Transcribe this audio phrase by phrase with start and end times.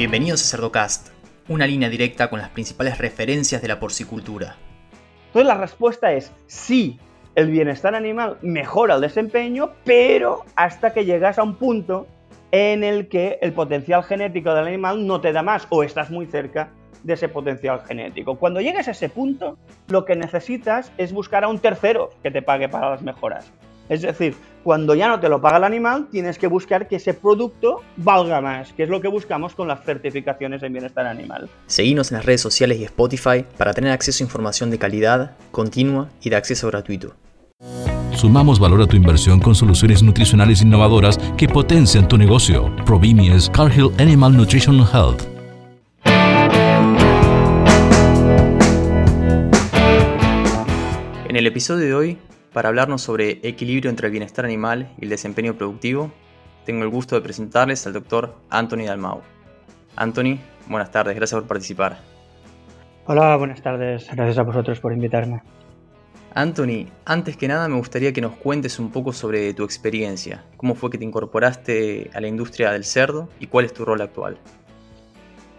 [0.00, 1.08] Bienvenidos a Cerdocast,
[1.46, 4.56] una línea directa con las principales referencias de la porcicultura.
[5.26, 6.98] Entonces la respuesta es sí,
[7.34, 12.06] el bienestar animal mejora el desempeño, pero hasta que llegas a un punto
[12.50, 16.24] en el que el potencial genético del animal no te da más o estás muy
[16.24, 16.70] cerca
[17.02, 18.38] de ese potencial genético.
[18.38, 19.58] Cuando llegues a ese punto,
[19.88, 23.52] lo que necesitas es buscar a un tercero que te pague para las mejoras.
[23.90, 27.12] Es decir, cuando ya no te lo paga el animal, tienes que buscar que ese
[27.12, 31.50] producto valga más, que es lo que buscamos con las certificaciones en bienestar animal.
[31.66, 36.08] Seguimos en las redes sociales y Spotify para tener acceso a información de calidad, continua
[36.22, 37.16] y de acceso gratuito.
[38.14, 42.72] Sumamos valor a tu inversión con soluciones nutricionales innovadoras que potencian tu negocio.
[42.86, 45.24] Provimies Cargill Animal Nutrition Health.
[51.28, 52.18] En el episodio de hoy
[52.52, 56.10] para hablarnos sobre equilibrio entre el bienestar animal y el desempeño productivo,
[56.64, 59.22] tengo el gusto de presentarles al doctor Anthony Dalmau.
[59.96, 60.38] Anthony,
[60.68, 61.98] buenas tardes, gracias por participar.
[63.06, 65.42] Hola, buenas tardes, gracias a vosotros por invitarme.
[66.34, 70.76] Anthony, antes que nada me gustaría que nos cuentes un poco sobre tu experiencia, cómo
[70.76, 74.38] fue que te incorporaste a la industria del cerdo y cuál es tu rol actual.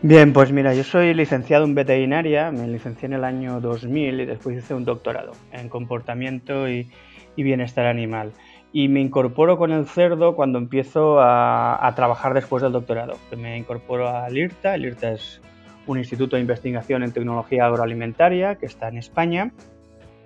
[0.04, 4.26] Bien, pues mira, yo soy licenciado en veterinaria, me licencié en el año 2000 y
[4.26, 6.90] después hice un doctorado en comportamiento y,
[7.38, 8.32] bienestar animal.
[8.74, 13.14] Y me incorporo con el cerdo cuando empiezo a, trabajar después del doctorado.
[13.38, 15.40] Me incorporo al IRTA, el IRTA es
[15.86, 19.52] un instituto de investigación en tecnología agroalimentaria que está en España.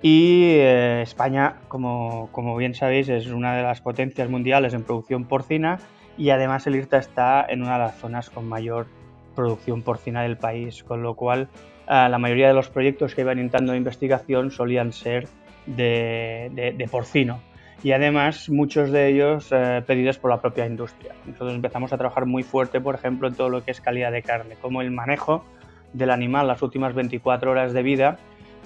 [0.01, 5.25] Y eh, España, como, como bien sabéis, es una de las potencias mundiales en producción
[5.25, 5.79] porcina
[6.17, 8.87] y además el IRTA está en una de las zonas con mayor
[9.35, 11.49] producción porcina del país, con lo cual
[11.87, 15.27] eh, la mayoría de los proyectos que iban de investigación solían ser
[15.67, 17.41] de, porcino
[17.83, 21.13] y además muchos de ellos eh, pedidos por la propia industria.
[21.25, 24.23] Nosotros empezamos a trabajar muy fuerte, por ejemplo, en todo lo que es calidad de
[24.23, 25.43] carne, como el manejo
[25.93, 28.17] del animal las últimas 24 horas de vida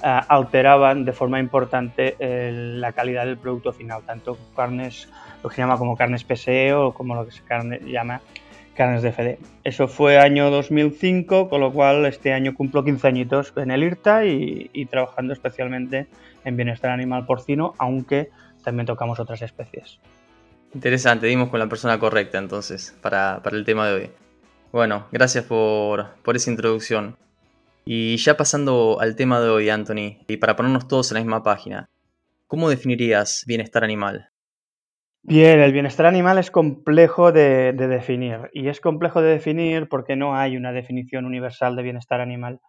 [0.04, 5.10] eh, alteraban de forma importante la calidad del producto final, tanto carnes,
[5.44, 8.22] lo que se llama como carnes PSE o como lo que se carne, llama
[8.76, 9.40] carnes de FD.
[9.64, 14.26] Eso fue año 2005, con lo cual este año cumplo 15 añitos en el IRTA
[14.26, 16.08] y, trabajando especialmente
[16.46, 18.30] en bienestar animal porcino, aunque
[18.64, 20.00] también tocamos otras especies.
[20.74, 24.10] Interesante, dimos con la persona correcta entonces para, el tema de hoy.
[24.72, 27.18] Bueno, gracias por, por esa introducción.
[27.86, 31.44] Y ya pasando al tema de hoy, Anthony, y para ponernos todos en la misma
[31.44, 31.90] página,
[32.46, 34.29] ¿cómo definirías bienestar animal?
[35.22, 40.36] Bien, el bienestar animal es complejo de, definir y es complejo de definir porque no
[40.36, 42.62] hay una definición universal de bienestar animal.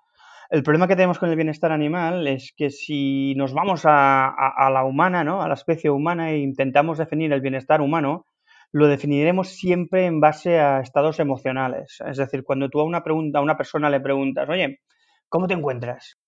[0.50, 4.84] El problema que tenemos con el bienestar animal es que si nos vamos a, la
[4.84, 5.42] humana, ¿no?
[5.42, 8.26] a la especie humana e intentamos definir el bienestar humano,
[8.72, 11.98] lo definiremos siempre en base a estados emocionales.
[12.04, 14.80] Es decir, cuando tú a una, pregunta, a una persona le preguntas, oye,
[15.28, 16.18] ¿cómo te encuentras?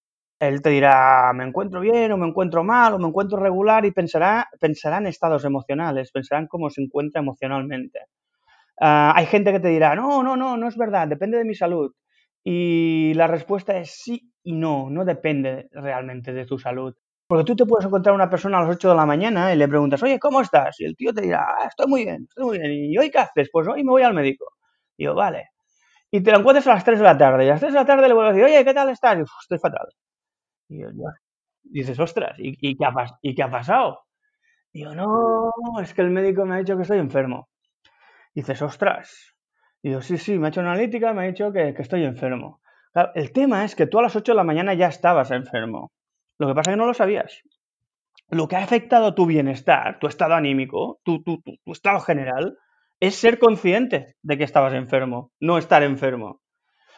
[0.42, 3.92] Él te dirá, me encuentro bien o me encuentro mal o me encuentro regular y
[3.92, 8.00] pensará, pensará en estados emocionales, pensará en cómo se encuentra emocionalmente.
[8.80, 11.54] Ah, hay gente que te dirá, no, no, no, no es verdad, depende de mi
[11.54, 11.94] salud.
[12.42, 16.92] Y la respuesta es sí y no, no depende realmente de tu salud.
[17.28, 19.68] Porque tú te puedes encontrar una persona a las 8 de la mañana y le
[19.68, 20.80] preguntas, oye, ¿cómo estás?
[20.80, 22.72] Y el tío te dirá, ah, estoy muy bien, estoy muy bien.
[22.72, 23.48] ¿Y hoy qué haces?
[23.52, 24.46] Pues hoy me voy al médico.
[24.96, 25.50] Y yo, vale.
[26.10, 27.44] Y te lo encuentras a las 3 de la tarde.
[27.46, 29.18] Y a las 3 de la tarde le vuelvo a decir, oye, ¿qué tal estás?
[29.18, 29.86] Y, estoy fatal.
[30.72, 34.00] Y dices, ostras, ¿y, qué ha, ¿y pasado?
[34.72, 37.48] Digo, no, es que el médico me ha dicho que estoy enfermo.
[38.34, 39.34] dices, ostras.
[39.82, 42.60] Digo, sí, sí, me ha hecho una analítica, me ha dicho que, estoy enfermo.
[43.14, 45.92] el tema es que tú a las 8 de la mañana ya estabas enfermo.
[46.38, 47.42] Lo que pasa es que no lo sabías.
[48.28, 51.22] Lo que ha afectado tu bienestar, tu estado anímico, tu
[51.66, 52.56] estado general,
[53.00, 56.41] es ser consciente de que estabas enfermo, no estar enfermo.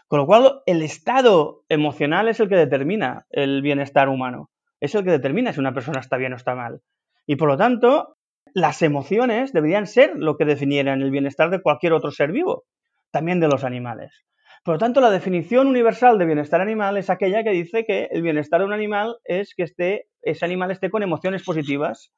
[0.09, 4.51] Con lo cual, el estado emocional es el que determina el bienestar humano.
[4.81, 6.83] Es el que determina si una persona está bien o está mal.
[7.27, 8.17] Y por lo tanto,
[8.53, 12.65] las emociones deberían ser lo que definieran el bienestar de cualquier otro ser vivo,
[13.11, 14.25] también de los animales.
[14.65, 18.23] Por lo tanto, la definición universal de bienestar animal es aquella que dice que el
[18.23, 22.13] bienestar de un animal es que esté, ese animal esté con emociones positivas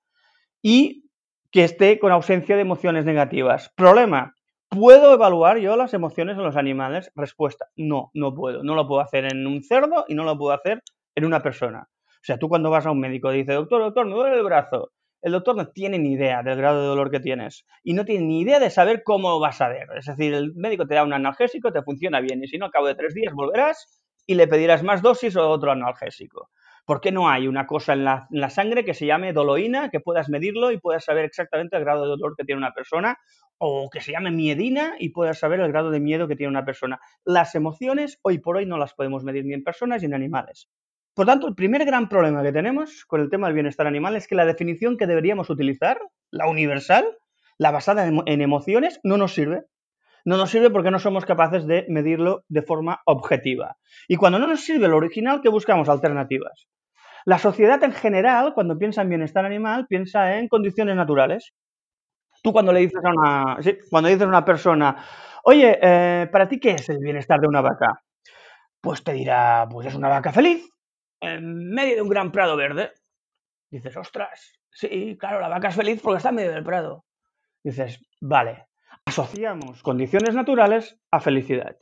[0.62, 1.10] y
[1.50, 3.72] que esté con ausencia de emociones negativas.
[3.74, 4.35] Problema,
[4.68, 7.10] ¿Puedo evaluar yo las emociones en los animales?
[7.14, 8.62] Respuesta, no, no puedo.
[8.62, 10.82] No lo puedo hacer en un cerdo y no lo puedo hacer
[11.14, 11.88] en una persona.
[12.06, 14.42] O sea, tú cuando vas a un médico y dices, doctor, doctor, me duele el
[14.42, 14.92] brazo.
[15.22, 18.26] El doctor no tiene ni idea del grado de dolor que tienes y no tiene
[18.26, 19.86] ni idea de saber cómo lo vas a ver.
[19.96, 22.70] Es decir, el médico te da un analgésico, te funciona bien y si no, a
[22.70, 26.50] cabo de tres días volverás y le pedirás más dosis o otro analgésico.
[26.86, 30.28] ¿Por qué no hay una cosa en la, sangre que se llame doloína, que puedas
[30.28, 33.18] medirlo y puedas saber exactamente el grado de dolor que tiene una persona?
[33.58, 36.64] O que se llame miedina y puedas saber el grado de miedo que tiene una
[36.64, 37.00] persona.
[37.24, 40.68] Las emociones hoy por hoy no las podemos medir ni en personas ni en animales.
[41.12, 44.28] Por tanto, el primer gran problema que tenemos con el tema del bienestar animal es
[44.28, 45.98] que la definición que deberíamos utilizar,
[46.30, 47.04] la universal,
[47.58, 49.64] la basada en emociones, no nos sirve.
[50.24, 53.76] No nos sirve porque no somos capaces de medirlo de forma objetiva.
[54.08, 55.88] Y cuando no nos sirve lo original, ¿qué buscamos?
[55.88, 56.68] Alternativas.
[57.26, 61.52] La sociedad en general, cuando piensa en bienestar animal, piensa en condiciones naturales.
[62.40, 63.58] Tú cuando le dices a una,
[63.90, 65.04] cuando dices a una persona,
[65.42, 68.00] oye, eh, ¿para ti qué es el bienestar de una vaca?
[68.80, 70.70] Pues te dirá, pues es una vaca feliz,
[71.20, 72.92] en medio de un gran prado verde.
[73.72, 77.06] Dices, ostras, sí, claro, la vaca es feliz porque está en medio del prado.
[77.64, 78.66] Dices, vale,
[79.04, 81.76] asociamos condiciones naturales a felicidad.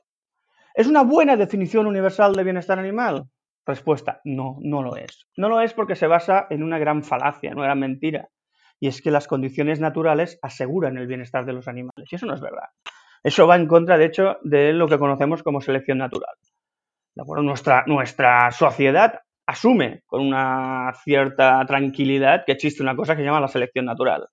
[0.72, 3.28] ¿Es una buena definición universal de bienestar animal?
[3.66, 5.26] Respuesta, no, no lo es.
[5.36, 8.28] No lo es porque se basa en una gran falacia, en una mentira.
[8.78, 12.06] Y es que las condiciones naturales aseguran el bienestar de los animales.
[12.10, 12.68] Y eso no es verdad.
[13.22, 16.34] Eso va en contra, de hecho, de lo que conocemos como selección natural.
[17.14, 23.40] Nuestra, nuestra sociedad asume con una cierta tranquilidad que existe una cosa que se llama
[23.40, 24.28] la selección natural,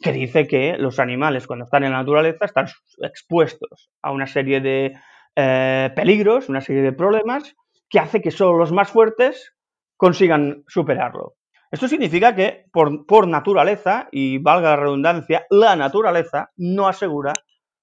[0.00, 2.66] que dice que los animales cuando están en la naturaleza están
[2.98, 4.94] expuestos a una serie de
[5.36, 7.54] eh, peligros, una serie de problemas,
[7.96, 9.54] que hace que solo los más fuertes
[9.96, 11.36] consigan superarlo.
[11.70, 17.32] Esto significa que por, naturaleza, y valga la redundancia, la naturaleza no asegura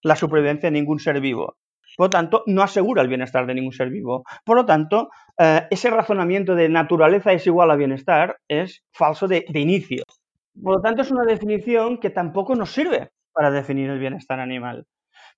[0.03, 1.57] la supervivencia de ningún ser vivo.
[1.97, 4.23] Por lo tanto, no asegura el bienestar de ningún ser vivo.
[4.45, 9.43] Por lo tanto, eh, ese razonamiento de naturaleza es igual a bienestar es falso de,
[9.55, 10.03] inicio.
[10.61, 14.85] Por lo tanto, es una definición que tampoco nos sirve para definir el bienestar animal.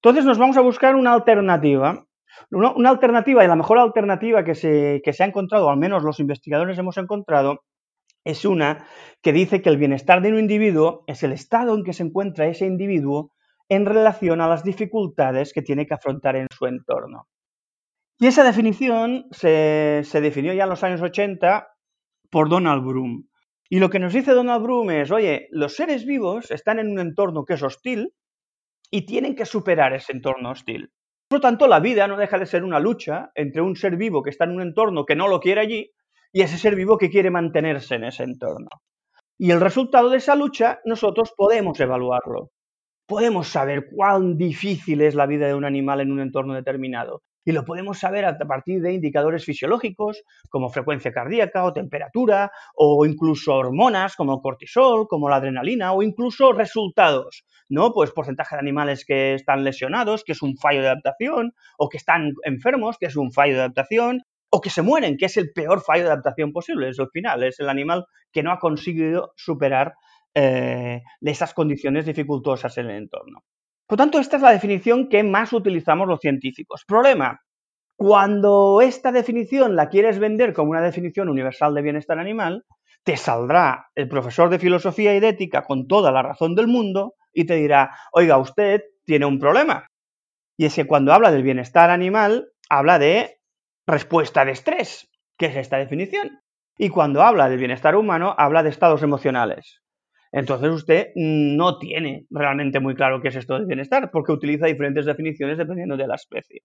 [0.01, 2.05] Entonces, nos vamos a buscar una alternativa.
[2.51, 6.19] Una, alternativa, y la mejor alternativa que se, que se ha encontrado, al menos los
[6.19, 7.61] investigadores hemos encontrado,
[8.23, 8.87] es una
[9.21, 12.47] que dice que el bienestar de un individuo es el estado en que se encuentra
[12.47, 13.31] ese individuo
[13.69, 17.27] en relación a las dificultades que tiene que afrontar en su entorno.
[18.19, 21.67] Y esa definición se, definió ya en los años 80
[22.29, 23.27] por Donald Broom.
[23.69, 26.99] Y lo que nos dice Donald Broom es, oye, los seres vivos están en un
[26.99, 28.13] entorno que es hostil
[28.89, 30.91] y tienen que superar ese entorno hostil.
[31.35, 34.23] Por lo tanto, la vida no deja de ser una lucha entre un ser vivo
[34.23, 35.91] que está en un entorno que no lo quiere allí
[36.31, 38.69] y ese ser vivo que quiere mantenerse en ese entorno.
[39.37, 42.51] Y el resultado de esa lucha nosotros podemos evaluarlo
[43.05, 47.21] podemos saber cuán difícil es la vida de un animal en un entorno determinado.
[47.45, 53.05] Y lo podemos saber a partir de indicadores fisiológicos como frecuencia cardíaca o temperatura, o
[53.05, 57.93] incluso hormonas como cortisol, como la adrenalina, o incluso resultados, ¿no?
[57.93, 61.97] Pues porcentaje de animales que están lesionados, que es un fallo de adaptación, o que
[61.97, 65.51] están enfermos, que es un fallo de adaptación, o que se mueren, que es el
[65.51, 69.33] peor fallo de adaptación posible, es el final, es el animal que no ha conseguido
[69.35, 69.93] superar
[70.33, 73.43] eh, esas condiciones dificultosas en el entorno.
[73.87, 76.83] Por tanto, esta es la definición que más utilizamos los científicos.
[76.87, 77.41] Problema,
[77.97, 82.65] cuando esta definición la quieres vender como una definición universal de bienestar animal,
[83.03, 87.13] te saldrá el profesor de filosofía y de ética con toda la razón del mundo
[87.31, 89.87] y te dirá, oiga, usted tiene un problema.
[90.57, 93.39] Y es que cuando habla del bienestar animal, habla de
[93.85, 96.39] respuesta de estrés, que es esta definición.
[96.77, 99.84] Y cuando habla del bienestar humano, habla de estados emocionales.
[100.31, 105.05] Entonces usted no tiene realmente muy claro qué es esto de bienestar, porque utiliza diferentes
[105.05, 106.61] definiciones dependiendo de la especie.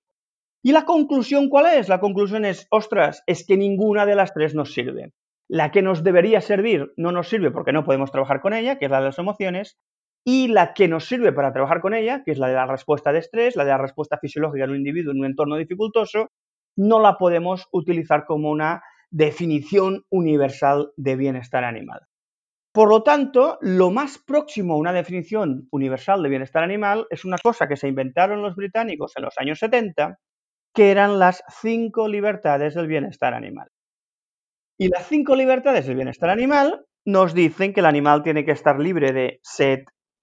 [0.62, 1.88] ¿Y la conclusión cuál es?
[1.88, 5.12] La conclusión es, ostras, es que ninguna de las tres nos sirve.
[5.48, 8.84] La que nos debería servir no nos sirve porque no podemos trabajar con ella, que
[8.84, 9.78] es la de las emociones,
[10.24, 13.12] y la que nos sirve para trabajar con ella, que es la de la respuesta
[13.12, 16.30] de estrés, la de la respuesta fisiológica en un individuo en un entorno dificultoso,
[16.76, 22.00] no la podemos utilizar como una definición universal de bienestar animal.
[22.72, 27.36] Por lo tanto, lo más próximo a una definición universal de bienestar animal es una
[27.42, 30.18] cosa que se inventaron los británicos en los años 70,
[30.72, 33.68] que eran las cinco libertades del bienestar animal.
[34.78, 38.78] Y las cinco libertades del bienestar animal nos dicen que el animal tiene que estar
[38.78, 39.80] libre de sed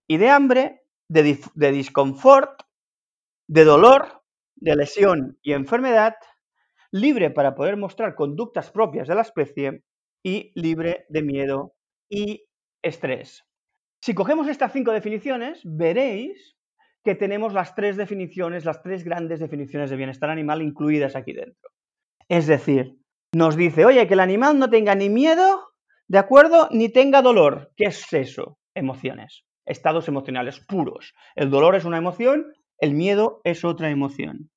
[0.08, 2.62] y de hambre, de, de disconfort,
[3.50, 4.24] de dolor,
[4.56, 6.16] de lesión y enfermedad,
[6.92, 9.84] libre para poder mostrar conductas propias de la especie
[10.24, 11.77] y libre de miedo
[12.10, 12.46] y
[12.82, 13.44] estrés.
[14.02, 16.56] Si cogemos estas cinco definiciones, veréis
[17.04, 21.70] que tenemos las tres definiciones, las tres grandes definiciones de bienestar animal incluidas aquí dentro.
[22.30, 22.98] Es decir,
[23.34, 25.70] nos dice, oye, que el animal no tenga ni miedo,
[26.08, 26.68] ¿de acuerdo?
[26.72, 27.72] Ni tenga dolor.
[27.76, 28.58] ¿Qué es eso?
[28.76, 31.14] Emociones, estados emocionales puros.
[31.36, 34.50] El dolor es una emoción, el miedo es otra emoción.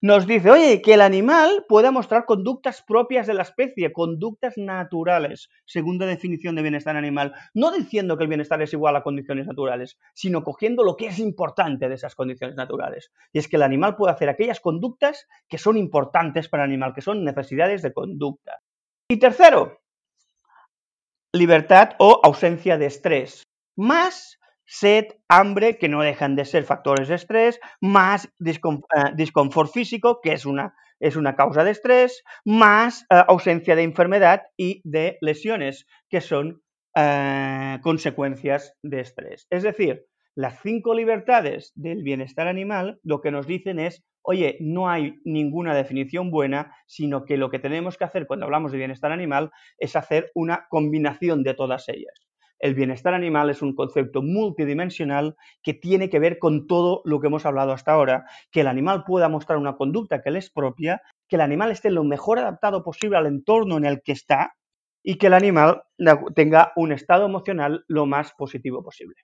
[0.00, 5.48] Nos dice, oye, que el animal pueda mostrar conductas propias de la especie, conductas naturales,
[5.64, 9.98] segunda definición de bienestar animal, no diciendo que el bienestar es igual a condiciones naturales,
[10.12, 13.12] sino cogiendo lo que es importante de esas condiciones naturales.
[13.32, 16.92] Y es que el animal puede hacer aquellas conductas que son importantes para el animal,
[16.94, 18.60] que son necesidades de conducta.
[19.08, 19.80] Y tercero,
[21.32, 23.42] libertad o ausencia de estrés,
[23.76, 30.20] más sed, hambre, que no dejan de ser factores de estrés, más disconfort eh, físico,
[30.22, 35.18] que es una, es una causa de estrés, más eh, ausencia de enfermedad y de
[35.20, 36.62] lesiones, que son
[36.96, 39.46] eh, consecuencias de estrés.
[39.50, 40.06] Es decir,
[40.36, 45.74] las cinco libertades del bienestar animal lo que nos dicen es, oye, no hay ninguna
[45.74, 49.94] definición buena, sino que lo que tenemos que hacer cuando hablamos de bienestar animal es
[49.94, 52.14] hacer una combinación de todas ellas.
[52.64, 57.26] El bienestar animal es un concepto multidimensional que tiene que ver con todo lo que
[57.26, 61.02] hemos hablado hasta ahora, que el animal pueda mostrar una conducta que le es propia,
[61.28, 64.54] que el animal esté lo mejor adaptado posible al entorno en el que está
[65.02, 65.82] y que el animal
[66.34, 69.16] tenga un estado emocional lo más positivo posible.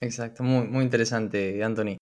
[0.00, 1.96] Exacto, muy, muy interesante, Anthony.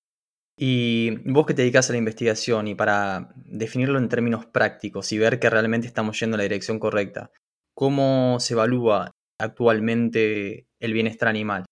[0.59, 5.17] Y vos que te dedicas a la investigación y para definirlo en términos prácticos y
[5.17, 7.31] ver que realmente estamos yendo en la dirección correcta,
[7.73, 11.65] ¿cómo se evalúa actualmente el bienestar animal?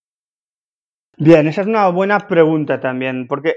[1.17, 3.57] Bien, esa es una buena pregunta también, porque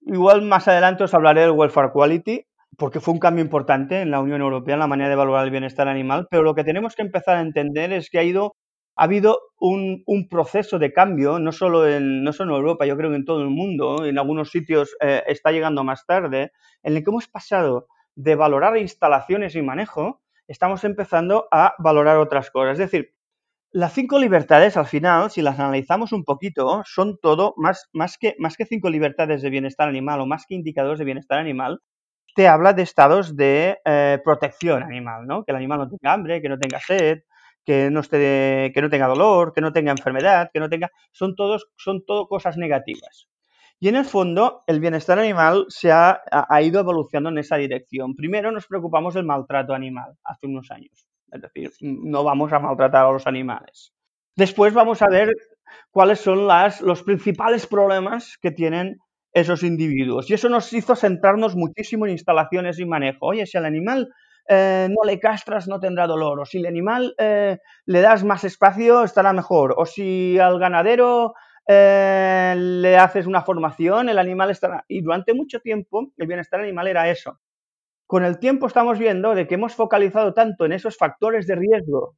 [0.00, 4.20] igual más adelante os hablaré del welfare quality, porque fue un cambio importante en la
[4.20, 7.02] Unión Europea en la manera de evaluar el bienestar animal, pero lo que tenemos que
[7.02, 8.54] empezar a entender es que ha ido
[8.98, 13.16] ha habido un, proceso de cambio, no solo, en, no solo Europa, yo creo que
[13.16, 16.50] en todo el mundo, en algunos sitios eh, está llegando más tarde,
[16.82, 22.50] en el que hemos pasado de valorar instalaciones y manejo, estamos empezando a valorar otras
[22.50, 22.72] cosas.
[22.72, 23.14] Es decir,
[23.72, 28.34] las cinco libertades, al final, si las analizamos un poquito, son todo, más, más, que,
[28.38, 31.80] más que cinco libertades de bienestar animal o más que indicadores de bienestar animal,
[32.34, 35.44] te habla de estados de eh, protección animal, ¿no?
[35.44, 37.20] Que el animal no tenga hambre, que no tenga sed,
[37.64, 40.90] que no, esté, que no tenga dolor, que no tenga enfermedad, que no tenga...
[41.12, 43.28] Son, todos, son todo cosas negativas.
[43.80, 48.14] Y en el fondo, el bienestar animal se ha, ha ido evolucionando en esa dirección.
[48.16, 51.07] Primero nos preocupamos del maltrato animal, hace unos años.
[51.32, 53.92] Es decir, no vamos a maltratar a los animales.
[54.36, 55.32] Después vamos a ver
[55.90, 58.98] cuáles son las, los principales problemas que tienen
[59.32, 60.30] esos individuos.
[60.30, 63.26] Y eso nos hizo centrarnos muchísimo en instalaciones y manejo.
[63.26, 64.08] Oye, si al animal
[64.48, 66.40] eh, no le castras, no tendrá dolor.
[66.40, 69.74] O si al animal eh, le das más espacio, estará mejor.
[69.76, 71.34] O si al ganadero
[71.66, 74.84] eh, le haces una formación, el animal estará...
[74.88, 77.38] Y durante mucho tiempo el bienestar animal era eso
[78.08, 82.16] con el tiempo estamos viendo de que hemos focalizado tanto en esos factores de riesgo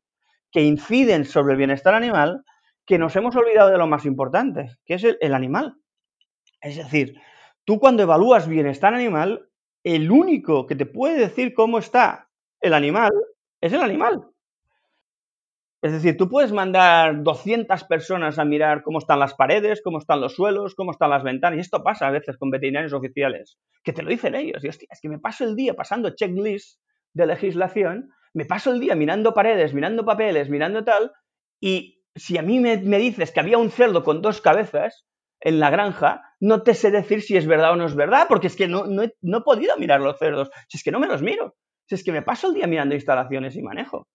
[0.53, 2.45] que inciden sobre el bienestar animal
[2.87, 5.75] que nos hemos olvidado de lo más importante, que es el, animal.
[6.61, 7.21] Es decir,
[7.65, 9.49] tú cuando evalúas bienestar animal,
[9.83, 12.29] el único que te puede decir cómo está
[12.61, 13.11] el animal
[13.61, 14.31] es el animal.
[15.83, 20.21] Es decir, tú puedes mandar 200 personas a mirar cómo están las paredes, cómo están
[20.21, 21.57] los suelos, cómo están las ventanas.
[21.57, 24.63] Y esto pasa a veces con veterinarios oficiales, que te lo dicen ellos.
[24.63, 26.79] Y hostia, es que me paso el día pasando checklists
[27.15, 31.13] de legislación, me paso el día mirando paredes, mirando papeles, mirando tal,
[31.61, 35.05] y si a mí me, dices que había un cerdo con dos cabezas
[35.41, 38.49] en la granja, no te sé decir si es verdad o no es verdad, porque
[38.49, 41.57] es que no, he podido mirar los cerdos, si es que no me los miro,
[41.87, 44.07] si es que me paso el día mirando instalaciones y manejo.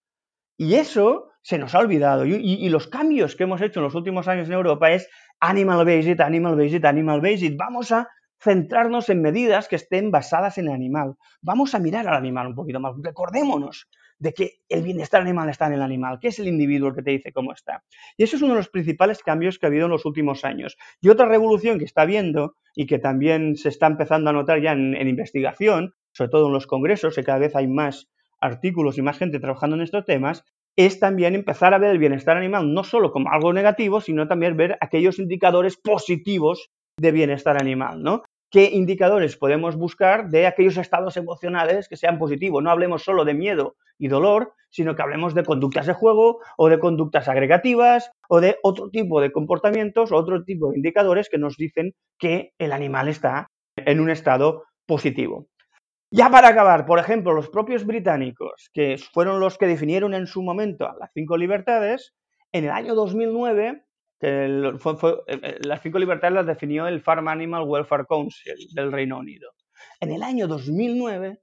[0.58, 2.26] Y eso se nos ha olvidado.
[2.26, 5.10] Y, los cambios que hemos hecho en los últimos años en Europa es
[5.40, 7.56] animal based, animal based, animal based.
[7.56, 8.08] Vamos a
[8.42, 11.16] centrarnos en medidas que estén basadas en el animal.
[11.42, 12.94] Vamos a mirar al animal un poquito más.
[13.02, 16.96] Recordémonos de que el bienestar animal está en el animal, que es el individuo el
[16.96, 17.84] que te dice cómo está.
[18.18, 20.78] Y eso es uno de los principales cambios que ha habido en los últimos años.
[21.02, 24.72] Y otra revolución que está habiendo y que también se está empezando a notar ya
[24.72, 28.10] en, en investigación, sobre todo en los congresos, que cada vez hay más
[28.46, 30.44] artículos y más gente trabajando en estos temas,
[30.78, 34.58] es también empezar a ver el bienestar animal no solo como algo negativo, sino también
[34.58, 38.24] ver aquellos indicadores positivos de bienestar animal, ¿no?
[38.52, 42.64] ¿Qué indicadores podemos buscar de aquellos estados emocionales que sean positivos?
[42.64, 46.70] No hablemos solo de miedo y dolor, sino que hablemos de conductas de juego o
[46.70, 51.38] de conductas agregativas o de otro tipo de comportamientos o otro tipo de indicadores que
[51.38, 53.48] nos dicen que el animal está
[53.78, 55.48] en un estado positivo.
[56.12, 60.44] Ya para acabar, por ejemplo, los propios británicos, que fueron los que definieron en su
[60.44, 62.14] momento las cinco libertades,
[62.52, 63.84] en el año 2009,
[64.22, 64.72] eh,
[65.28, 69.52] eh, las cinco libertades las definió el Farm Animal Welfare Council del Reino Unido.
[70.00, 71.42] En el año 2009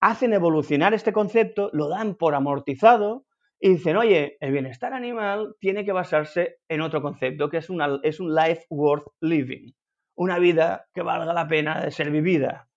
[0.00, 3.26] hacen evolucionar este concepto, lo dan por amortizado
[3.58, 7.68] y dicen, oye, el bienestar animal tiene que basarse en otro concepto, que es,
[8.02, 9.72] es un life worth living,
[10.14, 12.68] una vida que valga la pena de ser vivida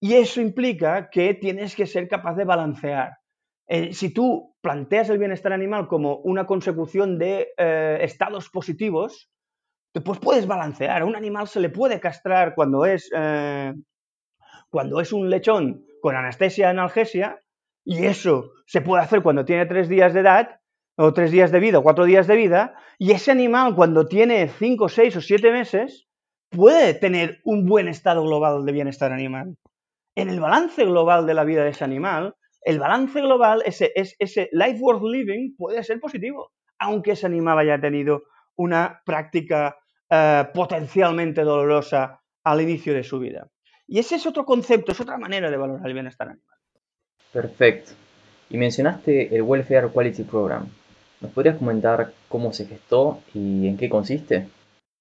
[0.00, 3.18] Y eso implica que tienes que ser capaz de balancear.
[3.68, 9.30] Eh, si tú planteas el bienestar animal como una consecución de eh, estados positivos,
[10.04, 11.02] pues puedes balancear.
[11.02, 13.72] A un animal se le puede castrar cuando es, eh,
[14.70, 17.40] cuando es un lechón con anestesia analgesia,
[17.84, 20.60] y eso se puede hacer cuando tiene tres días de edad,
[20.96, 24.48] o tres días de vida, o cuatro días de vida, y ese animal cuando tiene
[24.48, 26.06] cinco, seis o siete meses,
[26.50, 29.56] puede tener un buen estado global de bienestar animal.
[30.16, 34.48] En el balance global de la vida de ese animal, el balance global, ese, ese
[34.50, 38.24] life worth living, puede ser positivo, aunque ese animal haya tenido
[38.56, 39.76] una práctica
[40.10, 43.48] eh, potencialmente dolorosa al inicio de su vida.
[43.86, 46.56] Y ese es otro concepto, es otra manera de valorar el bienestar animal.
[47.32, 47.92] Perfecto.
[48.48, 50.66] Y mencionaste el Welfare Quality Program.
[51.20, 54.48] ¿Nos podrías comentar cómo se gestó y en qué consiste?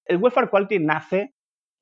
[0.06, 1.34] El Welfare Quality nace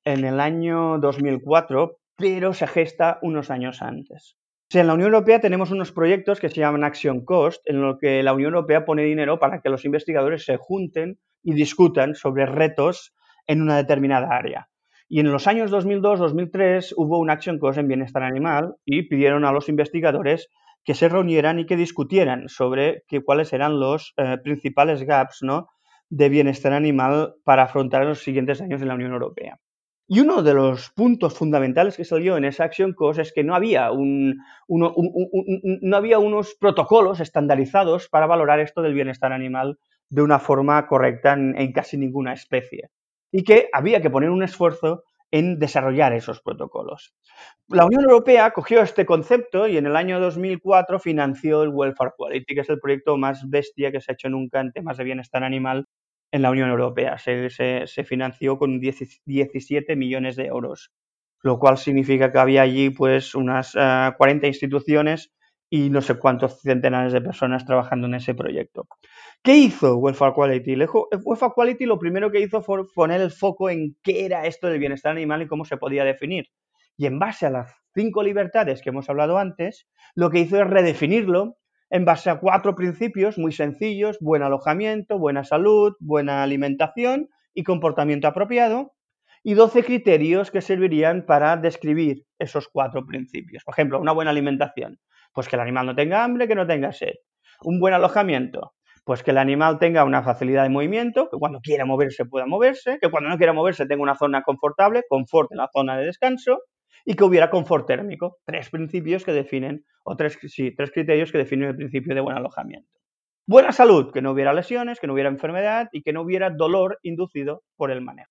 [0.04, 4.36] en el año 2004, pero se gesta unos años antes
[4.80, 8.22] en la Unión Europea tenemos unos proyectos que se llaman Action Cost, en los que
[8.22, 13.14] la Unión Europea pone dinero para que los investigadores se junten y discutan sobre retos
[13.46, 14.68] en una determinada área.
[15.08, 19.52] Y en los años 2002-2003 hubo un Action Cost en bienestar animal y pidieron a
[19.52, 20.48] los investigadores
[20.82, 25.68] que se reunieran y que discutieran sobre cuáles eran los eh, principales gaps ¿no?
[26.08, 29.58] de bienestar animal para afrontar los siguientes años en la Unión Europea.
[30.06, 33.54] Y uno de los puntos fundamentales que salió en esa Action Cost es que no
[33.54, 39.78] había, un, no había unos protocolos estandarizados para valorar esto del bienestar animal
[40.10, 42.90] de una forma correcta en, casi ninguna especie.
[43.32, 47.14] Y que había que poner un esfuerzo en desarrollar esos protocolos.
[47.68, 52.54] La Unión Europea cogió este concepto y en el año 2004 financió el Welfare Quality,
[52.54, 55.42] que es el proyecto más bestia que se ha hecho nunca en temas de bienestar
[55.42, 55.86] animal
[56.34, 57.16] en la Unión Europea.
[57.16, 60.90] Se, financió con 17 millones de euros,
[61.42, 65.32] lo cual significa que había allí pues unas 40 eh, instituciones
[65.70, 68.88] y no sé cuántos centenares de personas trabajando en ese proyecto.
[69.44, 70.74] ¿Qué hizo Welfare Quality?
[71.22, 74.80] Welfare Quality lo primero que hizo fue poner el foco en qué era esto del
[74.80, 76.48] bienestar animal y cómo se podía definir.
[76.96, 80.66] Y en base a las cinco libertades que hemos hablado antes, lo que hizo es
[80.68, 81.58] redefinirlo
[81.94, 88.26] en base a cuatro principios muy sencillos, buen alojamiento, buena salud, buena alimentación y comportamiento
[88.26, 88.96] apropiado,
[89.44, 93.62] y 12 criterios que servirían para describir esos cuatro principios.
[93.62, 94.98] Por ejemplo, una buena alimentación,
[95.32, 97.12] pues que el animal no tenga hambre, que no tenga sed.
[97.62, 98.72] Un buen alojamiento,
[99.04, 102.98] pues que el animal tenga una facilidad de movimiento, que cuando quiera moverse pueda moverse,
[103.00, 106.58] que cuando no quiera moverse tenga una zona confortable, confort en la zona de descanso,
[107.04, 108.38] y que hubiera confort térmico.
[108.44, 110.38] Tres principios que definen, o tres,
[110.76, 112.88] tres criterios que definen el principio de buen alojamiento.
[113.46, 116.98] Buena salud, que no hubiera lesiones, que no hubiera enfermedad y que no hubiera dolor
[117.02, 118.30] inducido por el manejo.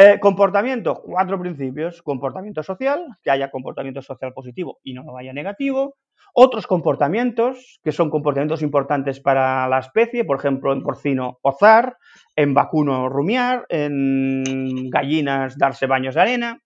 [0.00, 2.02] Eh, comportamiento, cuatro principios.
[2.02, 5.96] Comportamiento social, que haya comportamiento social positivo y no lo haya negativo.
[6.34, 11.96] Otros comportamientos, que son comportamientos importantes para la especie, por ejemplo, en porcino pozar,
[12.36, 16.62] en vacuno rumiar, en gallinas darse baños de arena.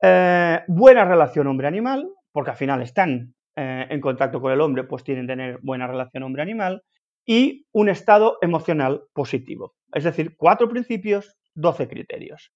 [0.00, 5.04] Eh, buena relación hombre-animal, porque al final están eh, en contacto con el hombre, pues
[5.04, 6.82] tienen que tener buena relación hombre-animal.
[7.24, 9.74] Y un estado emocional positivo.
[9.92, 12.52] Es decir, cuatro principios, doce criterios.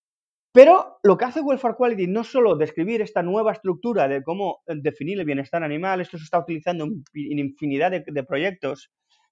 [0.53, 5.21] Pero lo que hace Welfare Quality no solo describir esta nueva estructura de cómo definir
[5.21, 8.91] el bienestar animal, esto se está utilizando en infinidad de, proyectos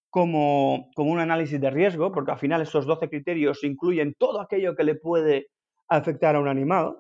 [0.09, 4.77] como, como, un análisis de riesgo, porque al final esos 12 criterios incluyen todo aquello
[4.77, 5.49] que le puede
[5.89, 6.97] afectar a un animal.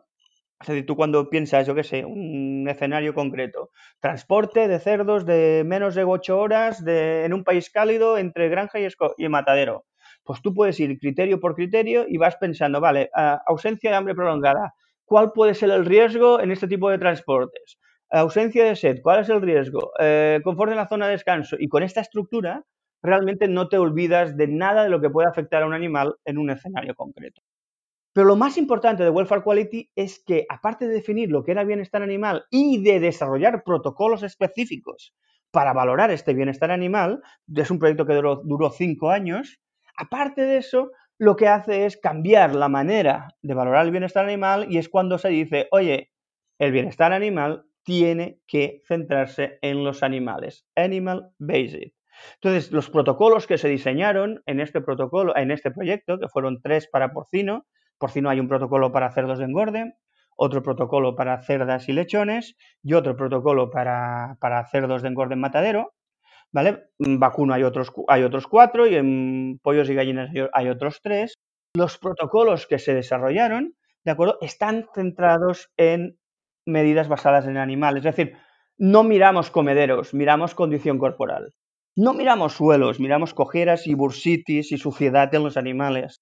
[0.60, 5.64] Es decir, tú cuando piensas, yo qué sé, un escenario concreto, transporte de cerdos de
[5.66, 8.88] menos de 8 horas en un país cálido entre granja y,
[9.18, 9.84] y, matadero,
[10.24, 13.10] pues tú puedes ir criterio por criterio y vas pensando, vale,
[13.46, 17.78] ausencia de hambre prolongada, ¿cuál puede ser el riesgo en este tipo de transportes?
[18.10, 19.92] Ausencia de sed, ¿cuál es el riesgo?
[19.98, 21.56] Eh, confort en la zona de descanso.
[21.58, 22.64] Y con esta estructura
[23.02, 26.38] realmente no te olvidas de nada de lo que puede afectar a un animal en
[26.38, 27.42] un escenario concreto.
[28.16, 31.64] Pero lo más importante de Welfare Quality es que, aparte de definir lo que era
[31.64, 35.14] bienestar animal y de desarrollar protocolos específicos
[35.50, 37.20] para valorar este bienestar animal,
[37.54, 39.60] es un proyecto que duró, cinco años,
[39.98, 44.66] aparte de eso, lo que hace es cambiar la manera de valorar el bienestar animal
[44.70, 46.10] y es cuando se dice, oye,
[46.58, 51.92] el bienestar animal tiene que centrarse en los animales, animal based.
[52.36, 56.88] Entonces, los protocolos que se diseñaron en este protocolo, en este proyecto, que fueron tres
[56.90, 57.66] para porcino,
[57.98, 59.94] por si no hay un protocolo para cerdos de engorde,
[60.36, 64.36] otro protocolo para cerdas y lechones y otro protocolo para,
[64.70, 65.94] cerdos de engorde en matadero.
[66.52, 66.90] ¿Vale?
[67.00, 71.34] En vacuno hay otros, hay otros cuatro y en pollos y gallinas hay otros tres.
[71.74, 74.38] Los protocolos que se desarrollaron, ¿de acuerdo?
[74.40, 76.18] Están centrados en
[76.64, 77.96] medidas basadas en el animal.
[77.96, 78.36] Es decir,
[78.78, 81.54] no miramos comederos, miramos condición corporal.
[81.96, 86.20] No miramos suelos, miramos cojeras y bursitis y suciedad en los animales.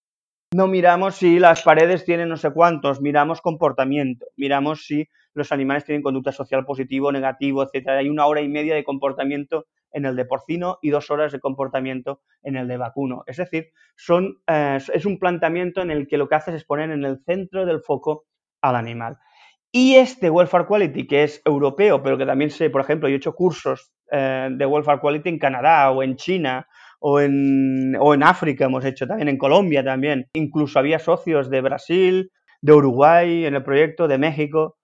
[0.54, 5.84] No miramos si las paredes tienen no sé cuántos, miramos comportamiento, miramos si los animales
[5.84, 7.88] tienen conducta social positivo, negativo, etc.
[7.88, 11.40] Hay una hora y media de comportamiento en el de porcino y dos horas de
[11.40, 13.24] comportamiento en el de vacuno.
[13.26, 16.92] Es decir, son, eh, es un planteamiento en el que lo que haces es poner
[16.92, 18.26] en el centro del foco
[18.62, 19.18] al animal.
[19.72, 23.16] Y este Welfare Quality, que es europeo, pero que también sé, por ejemplo, yo he
[23.16, 26.68] hecho cursos eh, de Welfare Quality en Canadá o en China
[27.06, 30.26] o en, o en África, hemos hecho también en Colombia también.
[30.32, 32.30] Incluso había socios de Brasil,
[32.62, 34.78] de Uruguay en el proyecto, de México.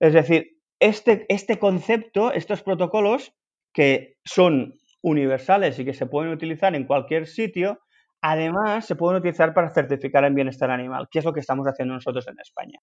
[0.00, 3.34] Es decir, este, este concepto, estos protocolos
[3.74, 7.80] que son universales y que se pueden utilizar en cualquier sitio,
[8.22, 11.92] además se pueden utilizar para certificar el bienestar animal, que es lo que estamos haciendo
[11.92, 12.78] nosotros en España.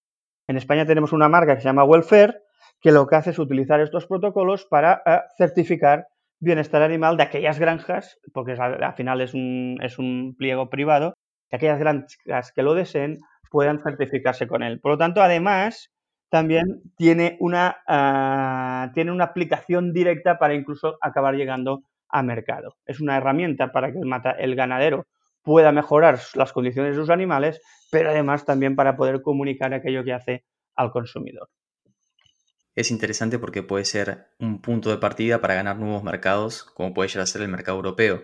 [0.48, 2.44] En España tenemos una marca que se llama Welfare,
[2.80, 6.06] que lo que hace es utilizar estos protocolos para eh, certificar
[6.44, 11.16] bienestar animal de aquellas granjas, porque al final es un, es un pliego privado,
[11.50, 14.80] de aquellas granjas que lo deseen puedan certificarse con él.
[14.80, 15.92] Por lo tanto, además,
[16.30, 22.76] también tiene una, uh, tiene una aplicación directa para incluso acabar llegando a mercado.
[22.86, 25.06] Es una herramienta para que el, mata, el ganadero
[25.44, 30.14] pueda mejorar las condiciones de sus animales, pero además también para poder comunicar aquello que
[30.14, 30.44] hace
[30.76, 31.50] al consumidor.
[32.76, 37.10] Es interesante porque puede ser un punto de partida para ganar nuevos mercados, como puede
[37.10, 38.24] llegar a ser el mercado europeo.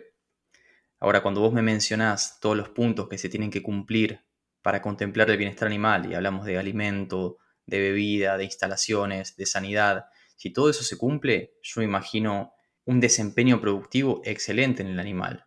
[1.00, 4.22] Ahora, cuando vos me mencionás todos los puntos que se tienen que cumplir
[4.62, 10.06] para contemplar el bienestar animal, y hablamos de alimento, de bebida, de instalaciones, de sanidad,
[10.36, 12.54] si todo eso se cumple, yo imagino
[12.86, 15.46] un desempeño productivo excelente en el animal.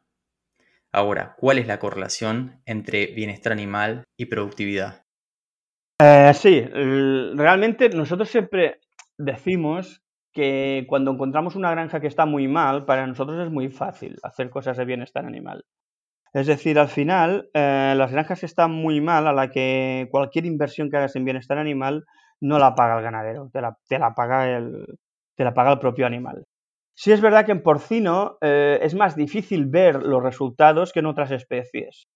[0.92, 5.04] Ahora, ¿cuál es la correlación entre bienestar animal y productividad?
[5.98, 8.80] Eh, sí, realmente nosotros siempre
[9.18, 14.16] decimos que cuando encontramos una granja que está muy mal, para nosotros es muy fácil
[14.22, 15.64] hacer cosas de bienestar animal.
[16.32, 20.46] Es decir, al final, eh, las granjas que están muy mal, a la que cualquier
[20.46, 22.04] inversión que hagas en bienestar animal
[22.40, 24.86] no la paga el ganadero, te la, te la paga, el,
[25.36, 26.44] te la paga el propio animal.
[26.96, 31.06] Sí es verdad que en porcino eh, es más difícil ver los resultados que en
[31.06, 32.06] otras especies.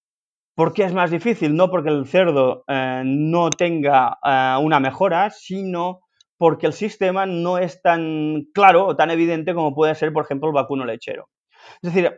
[0.54, 1.54] ¿Por qué es más difícil?
[1.54, 4.16] No porque el cerdo eh, no tenga
[4.58, 6.00] una mejora, sino
[6.38, 10.48] porque el sistema no es tan claro o tan evidente como puede ser, por ejemplo,
[10.48, 11.28] el vacuno lechero.
[11.82, 12.12] Es decir,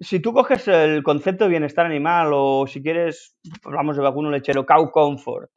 [0.00, 4.64] si tú coges el concepto de bienestar animal o si quieres, hablamos de vacuno lechero,
[4.64, 5.50] cow comfort,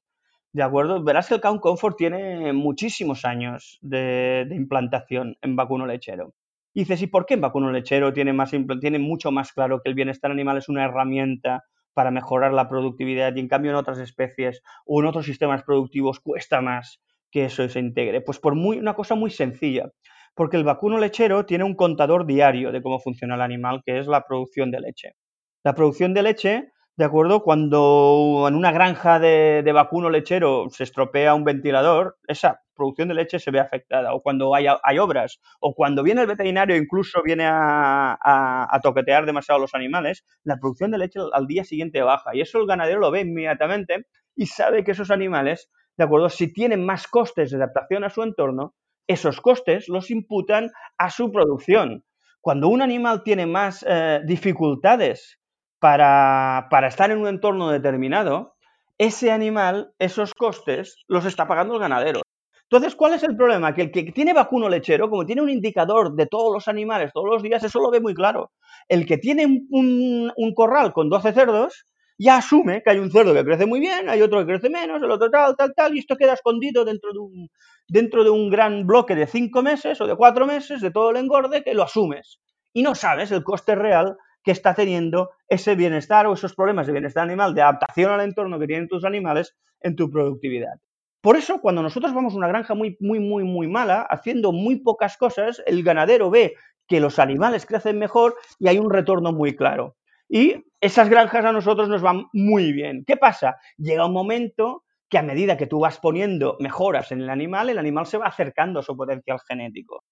[0.53, 1.01] ¿De acuerdo?
[1.01, 6.33] Verás que el Count Comfort tiene muchísimos años de, implantación en vacuno lechero.
[6.73, 9.89] Y dices, ¿y por qué en vacuno lechero tiene, más, tiene mucho más claro que
[9.89, 13.99] el bienestar animal es una herramienta para mejorar la productividad y en cambio en otras
[13.99, 18.21] especies o en otros sistemas productivos cuesta más que eso se integre?
[18.21, 19.89] Pues por muy, una cosa muy sencilla,
[20.35, 24.07] porque el vacuno lechero tiene un contador diario de cómo funciona el animal, que es
[24.07, 25.15] la producción de leche.
[25.63, 27.41] La producción de leche ¿de acuerdo?
[27.41, 33.39] Cuando en una granja de, vacuno lechero se estropea un ventilador, esa producción de leche
[33.39, 34.67] se ve afectada, o cuando hay,
[34.99, 40.91] obras, o cuando viene el veterinario incluso viene a, toquetear demasiado los animales, la producción
[40.91, 44.83] de leche al día siguiente baja, y eso el ganadero lo ve inmediatamente y sabe
[44.83, 46.29] que esos animales, ¿de acuerdo?
[46.29, 48.73] Si tienen más costes de adaptación a su entorno,
[49.07, 52.03] esos costes los imputan a su producción.
[52.39, 55.39] Cuando un animal tiene más eh, dificultades
[55.79, 58.55] para, estar en un entorno determinado,
[58.97, 62.21] ese animal, esos costes, los está pagando el ganadero.
[62.63, 63.73] Entonces, ¿cuál es el problema?
[63.73, 67.27] Que el que tiene vacuno lechero, como tiene un indicador de todos los animales todos
[67.29, 68.51] los días, eso lo ve muy claro.
[68.87, 71.85] El que tiene un, corral con 12 cerdos,
[72.21, 75.01] ya asume que hay un cerdo que crece muy bien, hay otro que crece menos,
[75.01, 77.49] el otro tal, tal, tal, y esto queda escondido dentro de un,
[77.87, 81.17] dentro de un gran bloque de 5 meses o de 4 meses de todo el
[81.17, 82.39] engorde que lo asumes.
[82.73, 86.93] Y no sabes el coste real que está teniendo ese bienestar o esos problemas de
[86.93, 90.73] bienestar animal, de adaptación al entorno que tienen tus animales en tu productividad.
[91.21, 94.77] Por eso, cuando nosotros vamos a una granja muy, muy, muy, muy mala, haciendo muy
[94.77, 96.53] pocas cosas, el ganadero ve
[96.87, 99.95] que los animales crecen mejor y hay un retorno muy claro.
[100.31, 103.03] Y esas granjas a nosotros nos van muy bien.
[103.05, 103.57] ¿Qué pasa?
[103.77, 107.77] Llega un momento que a medida que tú vas poniendo mejoras en el animal, el
[107.77, 110.03] animal se va acercando a su potencial genético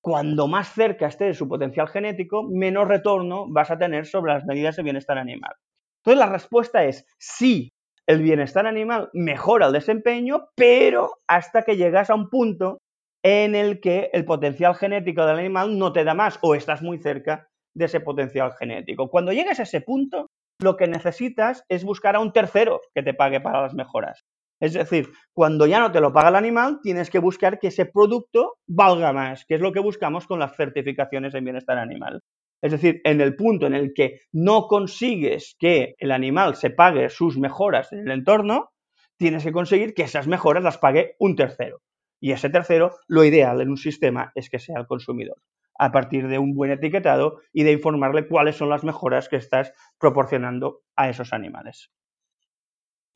[0.00, 4.44] cuando más cerca esté de su potencial genético, menos retorno vas a tener sobre las
[4.44, 5.52] medidas de bienestar animal.
[5.98, 7.72] Entonces la respuesta es sí,
[8.06, 12.78] el bienestar animal mejora el desempeño, pero hasta que llegas a un punto
[13.22, 16.98] en el que el potencial genético del animal no te da más o estás muy
[16.98, 19.08] cerca de ese potencial genético.
[19.08, 20.26] Cuando llegues a ese punto,
[20.60, 24.24] lo que necesitas es buscar a un tercero que te pague para las mejoras.
[24.60, 27.86] Es decir, cuando ya no te lo paga el animal, tienes que buscar que ese
[27.86, 32.20] producto valga más, que es lo que buscamos con las certificaciones en bienestar animal.
[32.60, 37.08] Es decir, en el punto en el que no consigues que el animal se pague
[37.08, 38.70] sus mejoras en el entorno,
[39.16, 41.78] tienes que conseguir que esas mejoras las pague un tercero.
[42.20, 45.36] Y ese tercero, lo ideal en un sistema es que sea el consumidor,
[45.78, 49.72] a partir de un buen etiquetado y de informarle cuáles son las mejoras que estás
[49.98, 51.90] proporcionando a esos animales.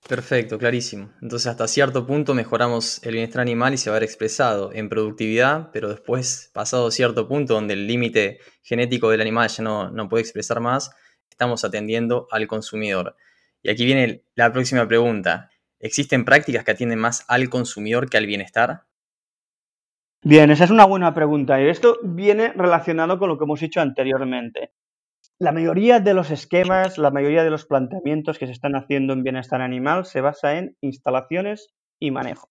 [0.09, 1.13] Perfecto, clarísimo.
[1.23, 4.89] Entonces hasta cierto punto mejoramos el bienestar animal y se va a ver expresado en
[4.89, 10.09] productividad, pero después, pasado cierto punto donde el límite genético del animal ya no, no
[10.09, 10.91] puede expresar más,
[11.31, 13.17] estamos atendiendo al consumidor.
[13.63, 15.51] Y aquí viene la próxima pregunta.
[15.79, 18.85] ¿Existen prácticas que atienden más al consumidor que al bienestar?
[20.25, 23.81] Bien, esa es una buena pregunta y esto viene relacionado con lo que hemos dicho
[23.81, 24.71] anteriormente.
[25.41, 29.25] La mayoría de los esquemas, la mayoría de los planteamientos que se están haciendo en
[29.25, 32.49] bienestar animal se basa en instalaciones y manejo.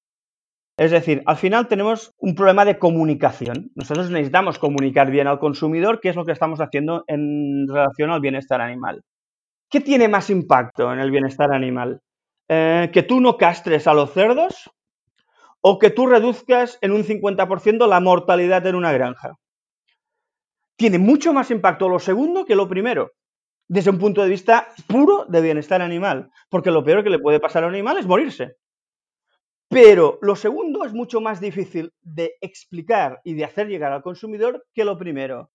[0.77, 3.71] Es decir, al final tenemos un problema de comunicación.
[3.75, 8.19] Nosotros necesitamos comunicar bien al consumidor qué es lo que estamos haciendo en relación al
[8.19, 9.01] bienestar animal.
[9.69, 12.01] ¿Qué tiene más impacto en el bienestar animal?
[12.49, 14.69] Eh, ¿Que tú no castres a los cerdos
[15.61, 19.37] o que tú reduzcas en un 50% la mortalidad en una granja?
[20.81, 23.11] tiene mucho más impacto lo segundo que lo primero,
[23.67, 27.39] desde un punto de vista puro de bienestar animal, porque lo peor que le puede
[27.39, 28.55] pasar a un animal es morirse.
[29.69, 34.65] Pero lo segundo es mucho más difícil de explicar y de hacer llegar al consumidor
[34.73, 35.51] que lo primero.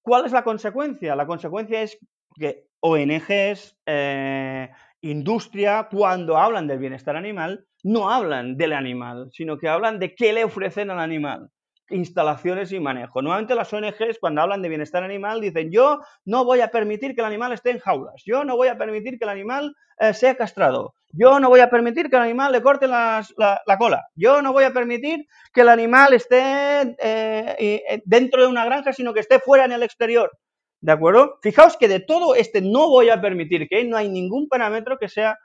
[0.00, 1.14] ¿Cuál es la consecuencia?
[1.14, 1.98] La consecuencia es
[2.34, 4.70] que ONGs, eh,
[5.02, 10.32] industria, cuando hablan del bienestar animal, no hablan del animal, sino que hablan de qué
[10.32, 11.50] le ofrecen al animal
[11.90, 13.20] instalaciones y manejo.
[13.20, 17.20] Nuevamente las ONGs cuando hablan de bienestar animal dicen yo no voy a permitir que
[17.20, 20.36] el animal esté en jaulas, yo no voy a permitir que el animal eh, sea
[20.36, 23.26] castrado, yo no voy a permitir que el animal le corte la,
[23.78, 28.64] cola, yo no voy a permitir que el animal esté eh, eh, dentro de una
[28.64, 30.30] granja, sino que esté fuera en el exterior.
[30.82, 31.38] ¿De acuerdo?
[31.42, 35.10] Fijaos que de todo este no voy a permitir que no hay ningún parámetro que
[35.10, 35.36] sea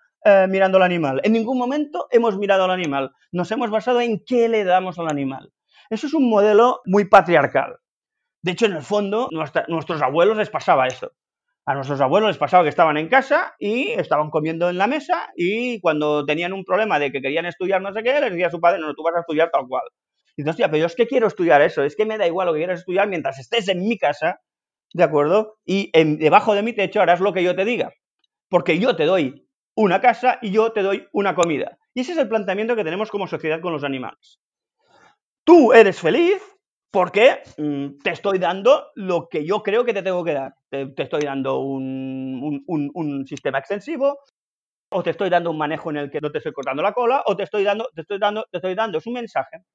[0.50, 1.22] mirando al animal.
[1.24, 3.12] En ningún momento hemos mirado al animal.
[3.32, 5.52] Nos hemos basado en qué le damos al animal.
[5.90, 7.78] Eso es un modelo muy patriarcal.
[8.42, 11.12] De hecho, en el fondo, nuestros abuelos les pasaba eso.
[11.68, 15.32] A nuestros abuelos les pasaba que estaban en casa y estaban comiendo en la mesa
[15.36, 18.52] y cuando tenían un problema de que querían estudiar no sé qué, les decía a
[18.52, 19.84] su padre, no, tú vas a estudiar tal cual.
[20.38, 22.48] Y dices, hostia, pero yo es que quiero estudiar eso, es que me da igual
[22.48, 24.42] lo que quieras estudiar mientras estés en mi casa,
[24.94, 25.58] ¿de acuerdo?
[25.66, 27.94] Y debajo de mi techo harás lo que yo te diga,
[28.48, 29.45] porque yo te doy
[29.76, 31.78] una casa y yo te doy una comida.
[31.94, 34.40] Y ese es el planteamiento que tenemos como sociedad con los animales.
[35.44, 36.42] Tú eres feliz
[36.92, 40.56] porque mm, te estoy dando lo que yo creo que te tengo que dar.
[40.70, 44.18] Te, estoy dando un, sistema extensivo,
[44.90, 47.22] o te estoy dando un manejo en el que no te estoy cortando la cola,
[47.26, 49.66] o te estoy dando, te estoy dando, te estoy dando, es un mensaje.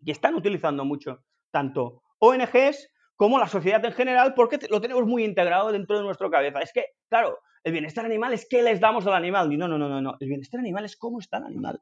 [0.00, 5.22] Y están utilizando mucho tanto ONGs como la sociedad en general, porque lo tenemos muy
[5.22, 6.60] integrado dentro de nuestra cabeza.
[6.60, 9.52] Es que, claro, el bienestar animal es qué les damos al animal.
[9.52, 10.16] Y no, no, no, no, no.
[10.20, 11.80] El bienestar animal es cómo está el animal.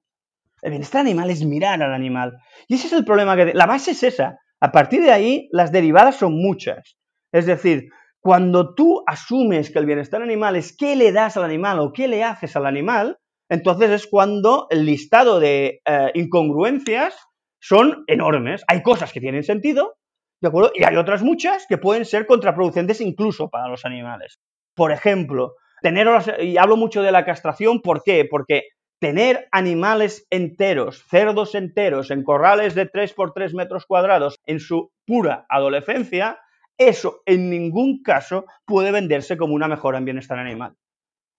[0.63, 2.39] El bienestar animal es mirar al animal.
[2.69, 3.53] Y ese es el problema que...
[3.53, 4.39] La base es esa.
[4.61, 6.97] A partir de ahí, las derivadas son muchas.
[7.33, 7.89] Es decir,
[8.21, 12.07] cuando tú asumes que el bienestar animal es qué le das al animal o qué
[12.07, 13.19] le haces al animal,
[13.51, 17.17] entonces es cuando el listado de eh, incongruencias
[17.61, 18.63] son enormes.
[18.69, 19.97] Hay cosas que tienen sentido,
[20.41, 20.71] ¿de acuerdo?
[20.77, 24.39] Y hay otras muchas que pueden ser contraproducentes incluso para los animales.
[24.77, 26.09] Por ejemplo, tener,
[26.41, 28.27] y hablo mucho de la castración, ¿por qué?
[28.29, 28.69] Porque
[29.01, 34.93] tener animales enteros, cerdos enteros, en corrales de 3 por 3 metros cuadrados en su
[35.05, 36.39] pura adolescencia,
[36.79, 40.77] eso en ningún caso puede venderse como una mejora en bienestar animal.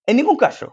[0.06, 0.72] En ningún caso.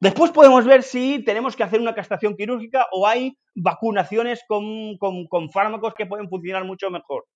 [0.00, 5.50] Después podemos ver si tenemos que hacer una castración quirúrgica o hay vacunaciones con, con
[5.52, 7.26] fármacos que pueden funcionar mucho mejor.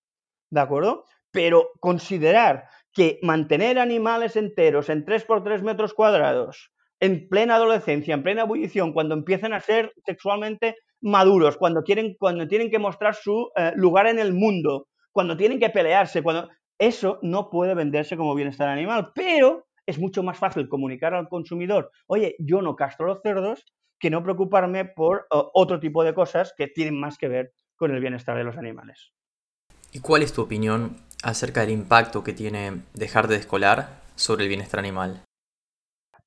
[0.51, 1.05] ¿De acuerdo?
[1.31, 2.65] Pero considerar
[2.97, 8.43] que mantener animales enteros en 3 por 3 metros cuadrados en plena adolescencia, en plena
[8.43, 13.73] ebullición, cuando empiezan a ser sexualmente maduros, cuando, quieren, cuando tienen que mostrar su eh,
[13.77, 18.71] lugar en el mundo, cuando tienen que pelearse, cuando eso no puede venderse como bienestar
[18.71, 23.63] animal, pero es mucho más fácil comunicar al consumidor, oye, yo no castro los cerdos,
[23.99, 28.01] que no preocuparme por otro tipo de cosas que tienen más que ver con el
[28.01, 29.13] bienestar de los animales.
[29.93, 34.49] ¿Y cuál es tu opinión acerca del impacto que tiene dejar de descolar sobre el
[34.49, 35.23] bienestar animal?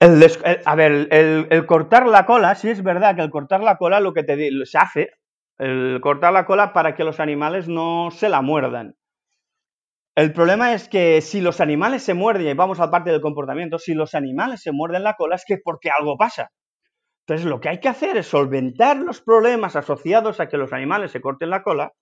[0.02, 4.14] a ver, el, cortar la cola, sí es verdad que el cortar la cola lo
[4.14, 5.12] que te, se hace,
[5.58, 8.96] el cortar la cola para que los animales no se la muerdan.
[10.16, 13.22] El problema es que si los animales se muerden, y vamos a la parte del
[13.22, 16.52] comportamiento, si los animales se muerden la cola es que porque algo pasa.
[17.26, 21.12] Entonces, lo que hay que hacer es solventar los problemas asociados a que los animales
[21.12, 21.94] se corten la cola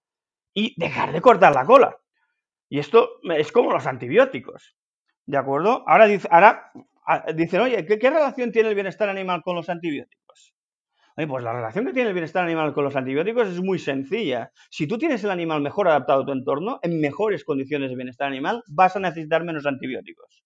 [0.54, 1.98] y dejar de cortar la cola.
[2.70, 4.76] Y esto es como los antibióticos.
[5.26, 5.84] ¿De acuerdo?
[5.88, 6.72] Ahora, dice, ahora
[7.36, 10.54] dicen, oye, ¿qué, relación tiene el bienestar animal con los antibióticos?
[11.16, 14.52] Oye, pues la relación que tiene el bienestar animal con los antibióticos es muy sencilla.
[14.70, 18.28] Si tú tienes el animal mejor adaptado a tu entorno, en mejores condiciones de bienestar
[18.28, 20.44] animal, vas a necesitar menos antibióticos.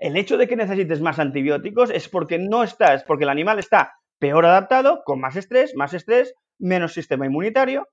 [0.00, 3.92] El hecho de que necesites más antibióticos es porque no estás, porque el animal está
[4.18, 7.88] peor adaptado, con más estrés, más estrés, menos sistema inmunitario,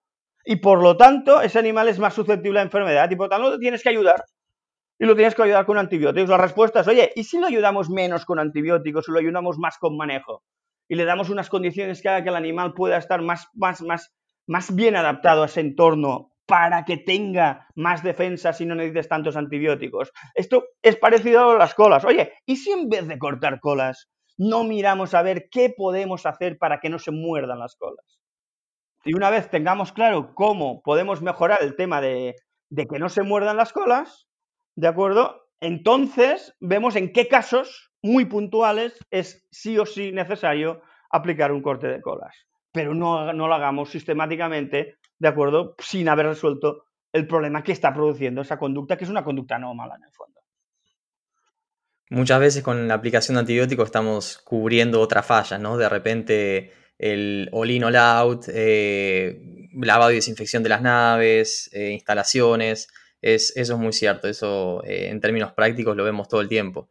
[0.46, 3.60] y por lo tanto ese animal es más susceptible a enfermedad y por lo tanto
[3.60, 4.24] tienes que ayudar
[5.02, 6.30] y lo tienes que ayudar con antibióticos.
[6.30, 9.80] La respuesta es, oye, ¿y si lo ayudamos menos con antibióticos o lo ayudamos más
[9.80, 10.44] con manejo?
[10.88, 14.14] Y le damos unas condiciones que haga que el animal pueda estar más, más, más,
[14.46, 19.36] más bien adaptado a ese entorno para que tenga más defensas y no necesites tantos
[19.36, 20.12] antibióticos.
[20.36, 22.06] Esto es parecido a las colas.
[22.06, 26.60] Oye, ¿y si en vez de cortar colas no miramos a ver qué podemos hacer
[26.60, 28.21] para que no se muerdan las colas?
[29.04, 32.36] Y una vez tengamos claro cómo podemos mejorar el tema de,
[32.70, 34.28] de que no se muerdan las colas,
[34.76, 35.48] ¿De acuerdo?
[35.60, 41.88] Entonces vemos en qué casos muy puntuales es sí o sí necesario aplicar un corte
[41.88, 42.36] de colas.
[42.72, 45.76] Pero no, no lo hagamos sistemáticamente, ¿de acuerdo?
[45.78, 49.96] Sin haber resuelto el problema que está produciendo esa conducta, que es una conducta anómala
[49.96, 50.40] en el fondo.
[52.10, 55.78] Muchas veces con la aplicación de antibióticos estamos cubriendo otra falla, ¿no?
[55.78, 62.90] De repente el all-in, all-out, eh, lavado y desinfección de las naves, eh, instalaciones,
[63.22, 66.90] es, eso es muy cierto, eso eh, en términos prácticos lo vemos todo el tiempo.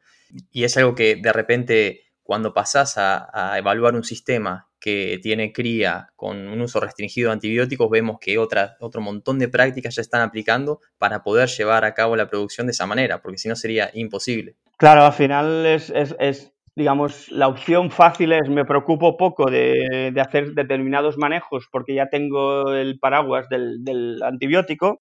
[0.50, 6.12] Y es algo que de repente cuando pasás a, evaluar un sistema que tiene cría
[6.16, 10.22] con un uso restringido de antibióticos, vemos que otra, otro montón de prácticas ya están
[10.22, 13.90] aplicando para poder llevar a cabo la producción de esa manera, porque si no sería
[13.94, 14.56] imposible.
[14.76, 21.16] Claro, al final es, digamos, la opción fácil es me preocupo poco de, hacer determinados
[21.18, 25.00] manejos porque ya tengo el paraguas del antibiótico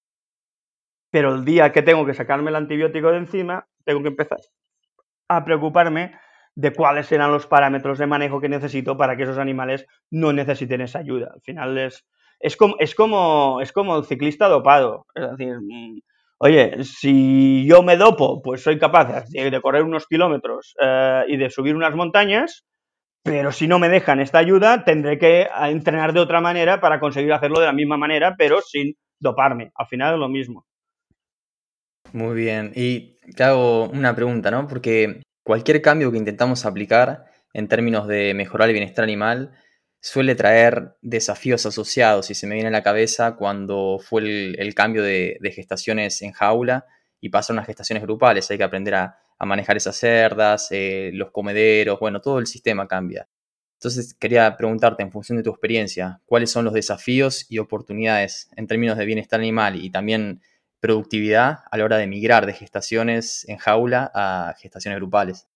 [1.12, 4.40] pero el día que tengo que sacarme el antibiótico de encima, tengo que empezar
[5.28, 6.14] a preocuparme
[6.56, 10.82] de cuáles serán los parámetros de manejo que necesito para que esos animales no necesiten
[10.82, 11.32] esa ayuda.
[11.34, 12.06] Al final es,
[12.40, 15.06] es, como, es, como, es como el ciclista dopado.
[15.16, 16.00] Es decir, mm,
[16.40, 21.50] oye, si yo me dopo, pues soy capaz de, correr unos kilómetros eh, y de
[21.50, 22.66] subir unas montañas,
[23.24, 27.34] pero si no me dejan esta ayuda, tendré que entrenar de otra manera para conseguir
[27.34, 29.72] hacerlo de la misma manera, pero sin doparme.
[29.76, 30.66] Al final es lo mismo.
[32.14, 32.72] Muy bien.
[32.76, 34.68] Y te hago una pregunta, ¿no?
[34.68, 39.52] Porque cualquier cambio que intentamos aplicar en términos de mejorar el bienestar animal
[40.02, 45.04] suele traer desafíos asociados y se me viene a la cabeza cuando fue el, cambio
[45.04, 46.86] de, gestaciones en jaula
[47.20, 48.50] y pasaron a gestaciones grupales.
[48.52, 53.30] Hay que aprender a, manejar esas cerdas, eh, los comederos, bueno, todo el sistema cambia.
[53.80, 58.68] Entonces quería preguntarte, en función de tu experiencia, cuáles son los desafíos y oportunidades en
[58.68, 60.42] términos de bienestar animal y también
[60.82, 65.48] productividad a la hora de migrar de gestaciones en jaula a gestaciones grupales?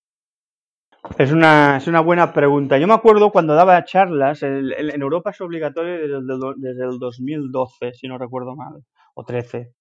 [1.17, 2.77] Es una, es una buena pregunta.
[2.77, 5.99] Yo me acuerdo cuando daba charlas, en Europa es obligatorio
[6.55, 9.73] desde el, 2012, si no recuerdo mal, o 13.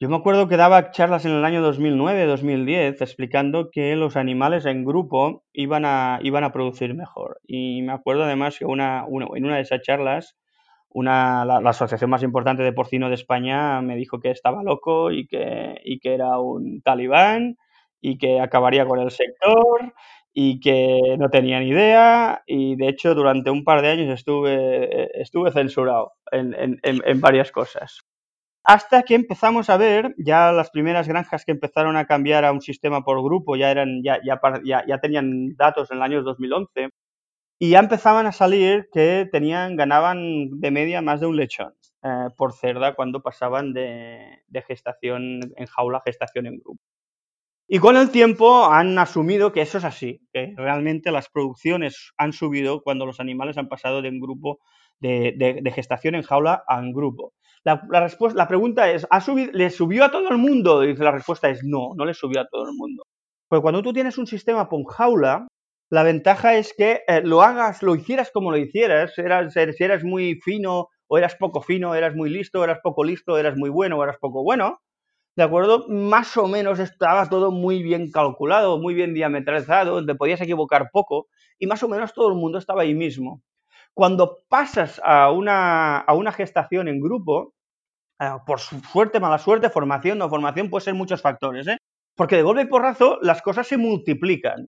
[0.00, 4.66] Yo me acuerdo que daba charlas en el año 2009, 2010, explicando que los animales
[4.66, 7.40] en grupo iban a, iban a producir mejor.
[7.46, 10.36] Y me acuerdo además que una, en una de esas charlas
[10.88, 15.26] una, la, asociación más importante de porcino de España me dijo que estaba loco y
[15.26, 17.56] que, y que era un talibán
[18.00, 19.94] y que acabaría con el sector
[20.32, 25.20] y que no tenía ni idea y de hecho durante un par de años estuve,
[25.20, 28.02] estuve censurado en, en, en, varias cosas.
[28.64, 32.60] Hasta que empezamos a ver ya las primeras granjas que empezaron a cambiar a un
[32.60, 34.38] sistema por grupo, ya, eran, ya, ya,
[34.86, 36.90] ya, tenían datos en el año 2011
[37.58, 42.28] y ya empezaban a salir que tenían, ganaban de media más de un lechón eh,
[42.36, 46.80] por cerda cuando pasaban de, gestación en jaula a gestación en grupo.
[47.72, 52.32] Y con el tiempo han asumido que eso es así, que realmente las producciones han
[52.32, 54.58] subido cuando los animales han pasado de un grupo
[54.98, 57.32] de, gestación en jaula a un grupo.
[57.62, 60.82] La, respuesta, la pregunta es, ¿ha subido, ¿le subió a todo el mundo?
[60.82, 63.04] Y la respuesta es no, no le subió a todo el mundo.
[63.46, 65.46] Porque cuando tú tienes un sistema con jaula,
[65.90, 70.02] la ventaja es que eh, lo hagas, lo hicieras como lo hicieras, eras, si eras
[70.02, 73.96] muy fino o eras poco fino, eras muy listo, eras poco listo, eras muy bueno
[73.96, 74.80] o eras poco bueno,
[75.36, 75.86] ¿de acuerdo?
[75.88, 81.28] Más o menos estaba todo muy bien calculado, muy bien diametralizado, te podías equivocar poco
[81.58, 83.42] y más o menos todo el mundo estaba ahí mismo.
[83.94, 87.54] Cuando pasas a una, a una gestación en grupo,
[88.20, 91.78] eh, por suerte, mala suerte, formación, no formación, puede ser muchos factores, ¿eh?
[92.16, 94.66] Porque de golpe y porrazo las cosas se multiplican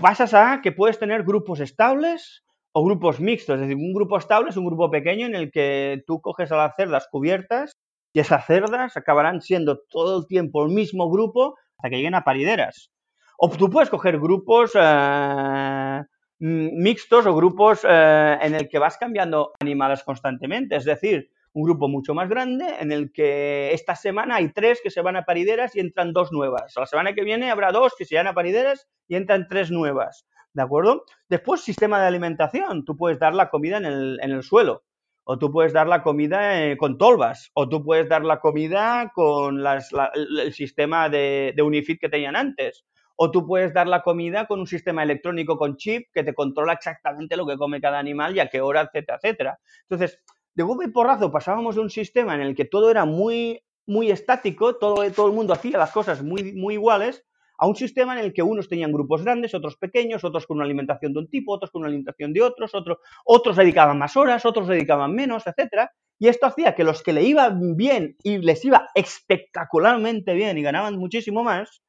[0.00, 3.56] pasas a que puedes tener grupos estables o grupos mixtos.
[3.56, 6.56] Es decir, un grupo estable es un grupo pequeño en el que tú coges a
[6.56, 7.76] las cerdas cubiertas
[8.12, 12.24] y esas cerdas acabarán siendo todo el tiempo el mismo grupo hasta que lleguen a
[12.24, 12.90] parideras.
[13.38, 16.02] O tú puedes coger grupos eh,
[16.38, 20.76] mixtos o grupos eh, en el que vas cambiando animales constantemente.
[20.76, 24.90] Es decir, un grupo mucho más grande en el que esta semana hay tres que
[24.90, 26.72] se van a parideras y entran dos nuevas.
[26.76, 30.26] La semana que viene habrá dos que se van a parideras y entran tres nuevas.
[30.54, 31.04] ¿De acuerdo?
[31.28, 32.84] Después, sistema de alimentación.
[32.84, 34.84] Tú puedes dar la comida en el, suelo.
[35.24, 37.50] O tú puedes dar la comida eh, con tolvas.
[37.54, 42.84] O tú puedes dar la comida con el sistema de, de Unifit que tenían antes.
[43.16, 46.72] O tú puedes dar la comida con un sistema electrónico con chip que te controla
[46.72, 49.58] exactamente lo que come cada animal y a qué hora, etcétera, etcétera.
[49.88, 50.18] Entonces,
[50.54, 54.10] de golpe y porrazo pasábamos de un sistema en el que todo era muy, muy
[54.10, 57.24] estático, todo, todo el mundo hacía las cosas muy, muy iguales,
[57.58, 60.64] a un sistema en el que unos tenían grupos grandes, otros pequeños, otros con una
[60.64, 64.44] alimentación de un tipo, otros con una alimentación de otros, otros, otros dedicaban más horas,
[64.44, 65.92] otros dedicaban menos, etcétera.
[66.18, 70.62] Y esto hacía que los que le iban bien y les iba espectacularmente bien y
[70.62, 71.82] ganaban muchísimo más,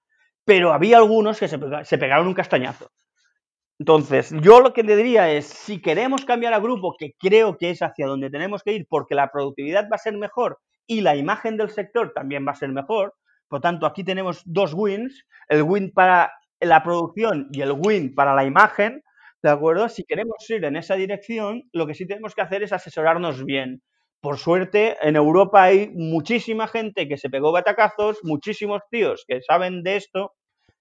[0.46, 2.90] pero había algunos que se, se pegaron un castañazo.
[3.80, 7.72] Entonces, yo lo que le diría es, si queremos cambiar a grupo, que creo que
[7.72, 11.16] es hacia donde tenemos que ir, porque la productividad va a ser mejor y la
[11.16, 13.16] imagen del sector también va a ser mejor,
[13.54, 18.34] por tanto, aquí tenemos dos wins, el win para la producción y el win para
[18.34, 19.04] la imagen,
[19.44, 19.90] ¿de acuerdo?
[19.90, 23.84] Si queremos ir en esa dirección, lo que sí tenemos que hacer es asesorarnos bien.
[24.22, 29.84] Por suerte, en Europa hay muchísima gente que se pegó batacazos, muchísimos tíos que saben
[29.84, 30.32] de esto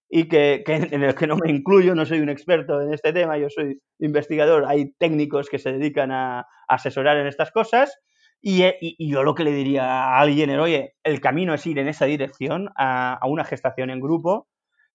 [0.08, 3.50] y que, en que no me incluyo, no soy un experto en este tema, yo
[3.50, 7.94] soy investigador, hay técnicos que se dedican a, asesorar en estas cosas.
[8.42, 11.78] Eh, y, yo lo que le diría a alguien es, oye, el camino es ir
[11.78, 14.48] en esa dirección, a, una gestación en grupo,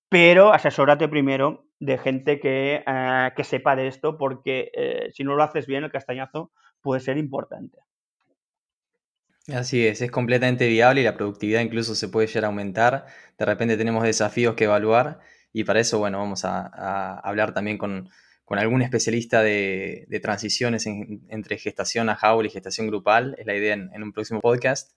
[0.09, 5.35] pero asesórate primero de gente que, eh, que sepa de esto, porque eh, si no
[5.35, 7.77] lo haces bien, el castañazo puede ser importante.
[9.53, 13.05] Así es, es completamente viable y la productividad incluso se puede llegar a aumentar.
[13.37, 15.19] De repente tenemos desafíos que evaluar
[15.53, 18.09] y para eso, bueno, vamos a, hablar también con,
[18.59, 23.35] algún especialista de, transiciones entre gestación a jaula y gestación grupal.
[23.37, 24.93] Es la idea en, un próximo podcast.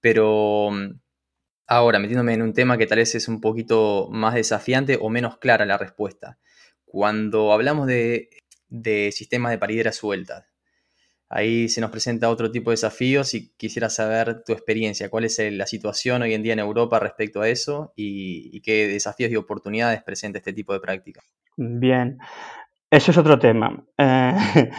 [0.00, 1.00] Pero mm,
[1.66, 5.38] ahora, metiéndome en un tema que tal vez es un poquito más desafiante o menos
[5.38, 6.38] clara la respuesta.
[6.84, 8.30] Cuando hablamos de,
[9.12, 10.44] sistemas de parideras sueltas,
[11.34, 15.08] Ahí se nos presenta otro tipo de desafíos y quisiera saber tu experiencia.
[15.08, 19.32] ¿Cuál es la situación hoy en día en Europa respecto a eso y, qué desafíos
[19.32, 21.22] y oportunidades presenta este tipo de práctica?
[21.56, 22.18] Bien,
[22.92, 23.82] eso es otro tema.
[23.96, 24.34] Eh,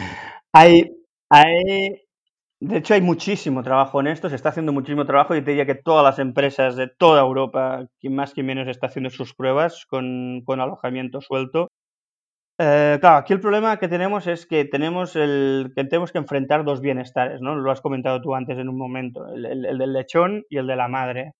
[0.52, 0.84] hay,
[1.28, 2.00] hay,
[2.60, 5.66] de hecho, hay muchísimo trabajo en esto, se está haciendo muchísimo trabajo y te diría
[5.66, 9.84] que todas las empresas de toda Europa, quien más que menos, está haciendo sus pruebas
[9.86, 11.68] con, con alojamiento suelto.
[12.60, 16.64] Eh, claro, aquí el problema que tenemos es que tenemos el que tenemos que enfrentar
[16.64, 17.56] dos bienestares, ¿no?
[17.56, 20.86] Lo has comentado tú antes en un momento, el, del lechón y el de la
[20.86, 21.32] madre.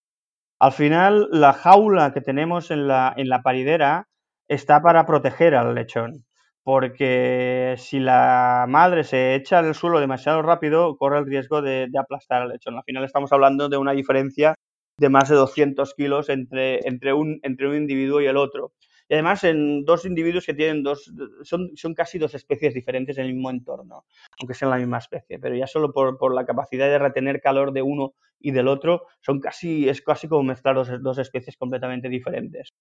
[0.60, 4.06] Al final, la jaula que tenemos en la, en la paridera
[4.48, 6.24] está para proteger al lechón,
[6.64, 11.98] porque si la madre se echa al suelo demasiado rápido, corre el riesgo de, de
[11.98, 12.76] aplastar al lechón.
[12.76, 14.54] Al final estamos hablando de una diferencia
[14.98, 18.72] de más de 200 kilos entre, entre, un, entre un individuo y el otro.
[19.08, 21.12] Y además en dos individuos que tienen dos,
[21.42, 24.06] son, son casi dos especies diferentes en el mismo entorno,
[24.40, 27.72] aunque sean la misma especie, pero ya solo por, por la capacidad de retener calor
[27.72, 32.08] de uno y del otro, son casi, es casi como mezclar dos, dos especies completamente
[32.08, 32.72] diferentes.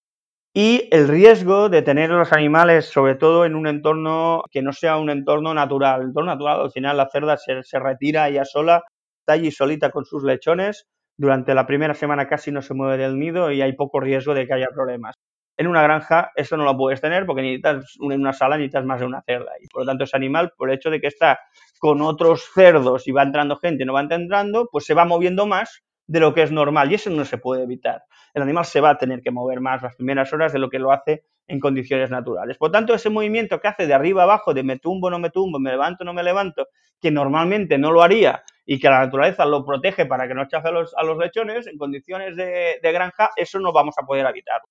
[0.56, 4.98] Y el riesgo de tener los animales, sobre todo en un entorno que no sea
[4.98, 6.02] un entorno natural.
[6.02, 8.84] El entorno natural, al final, la cerda se, retira ella sola,
[9.18, 10.86] está allí solita con sus lechones.
[11.16, 14.46] Durante la primera semana casi no se mueve del nido y hay poco riesgo de
[14.46, 15.16] que haya problemas.
[15.56, 19.00] En una granja eso no lo puedes tener porque necesitas en una sala necesitas más
[19.00, 21.38] de una cerda y por lo tanto ese animal por el hecho de que está
[21.78, 25.83] con otros cerdos y va entrando gente, no va entrando, pues se va moviendo más
[26.06, 28.04] de lo que es normal y eso no se puede evitar.
[28.34, 30.78] El animal se va a tener que mover más las primeras horas de lo que
[30.78, 32.58] lo hace en condiciones naturales.
[32.58, 35.58] Por tanto, ese movimiento que hace de arriba abajo, de me tumbo, no me tumbo,
[35.58, 36.68] me levanto, no me levanto,
[37.00, 40.68] que normalmente no lo haría y que la naturaleza lo protege para que no chafe
[40.68, 44.68] a los, a los lechones en condiciones de, granja, eso no vamos a poder evitarlo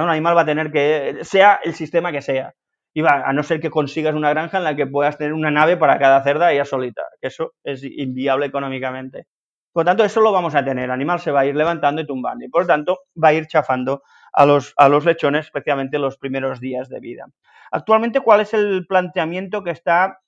[0.00, 2.54] un animal va a tener que, sea el sistema que sea.
[2.94, 5.50] Y va, a no ser que consigas una granja en la que puedas tener una
[5.50, 9.26] nave para cada cerda ella solita, que eso es inviable económicamente.
[9.72, 10.84] Por lo tanto, eso lo vamos a tener.
[10.84, 13.32] El animal se va a ir levantando y tumbando y por lo tanto va a
[13.32, 14.02] ir chafando
[14.32, 17.26] a los, a los lechones, especialmente los primeros días de vida.
[17.70, 20.20] Actualmente, ¿cuál es el planteamiento que está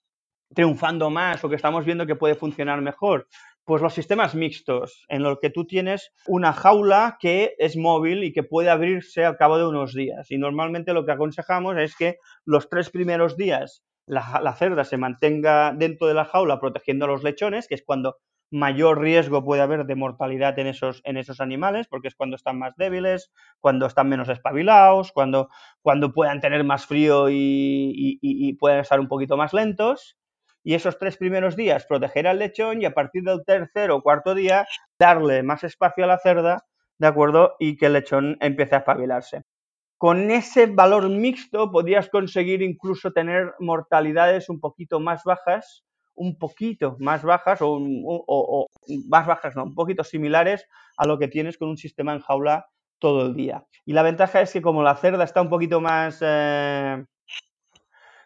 [0.54, 3.28] triunfando más o que estamos viendo que puede funcionar mejor?
[3.64, 8.32] Pues los sistemas mixtos, en los que tú tienes una jaula que es móvil y
[8.32, 10.30] que puede abrirse al cabo de unos días.
[10.30, 15.72] Y normalmente lo que aconsejamos es que los tres primeros días la, cerda se mantenga
[15.72, 18.18] dentro de la jaula protegiendo a los lechones, que es cuando
[18.54, 22.56] mayor riesgo puede haber de mortalidad en esos, en esos animales, porque es cuando están
[22.56, 25.48] más débiles, cuando están menos espabilados, cuando,
[25.82, 27.92] cuando puedan tener más frío y,
[28.22, 30.16] y, puedan estar un poquito más lentos.
[30.62, 34.34] Y esos tres primeros días proteger al lechón y a partir del tercer o cuarto
[34.34, 34.66] día
[34.98, 36.64] darle más espacio a la cerda,
[36.98, 37.56] ¿de acuerdo?
[37.58, 39.42] Y que el lechón empiece a espabilarse.
[39.98, 45.84] Con ese valor mixto podrías conseguir incluso tener mortalidades un poquito más bajas
[46.14, 47.78] un poquito más bajas o,
[49.08, 52.66] más bajas, no, un poquito similares a lo que tienes con un sistema en jaula
[52.98, 53.64] todo el día.
[53.84, 57.04] Y la ventaja es que como la cerda está un poquito más, eh,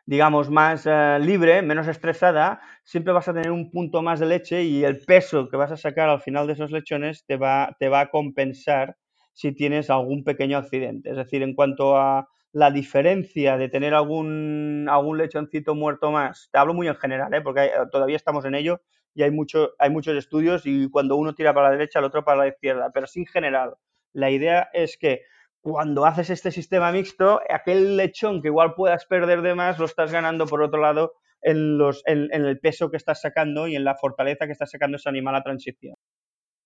[0.06, 4.62] digamos, más eh, libre, menos estresada, siempre vas a tener un punto más de leche
[4.64, 7.88] y el peso que vas a sacar al final de esos lechones te va, te
[7.88, 8.96] va a compensar
[9.32, 11.10] si tienes algún pequeño accidente.
[11.10, 16.58] Es decir, en cuanto a la diferencia de tener algún, algún lechoncito muerto más, te
[16.58, 17.40] hablo muy en general, ¿eh?
[17.42, 18.80] porque todavía estamos en ello
[19.14, 22.24] y hay, mucho, hay muchos estudios y cuando uno tira para la derecha, el otro
[22.24, 23.74] para la izquierda, pero sin general.
[24.12, 25.22] La idea es que
[25.60, 30.12] cuando haces este sistema mixto, aquel lechón que igual puedas perder de más, lo estás
[30.12, 33.84] ganando por otro lado en, los, en, en el peso que estás sacando y en
[33.84, 35.94] la fortaleza que está sacando ese animal a transición.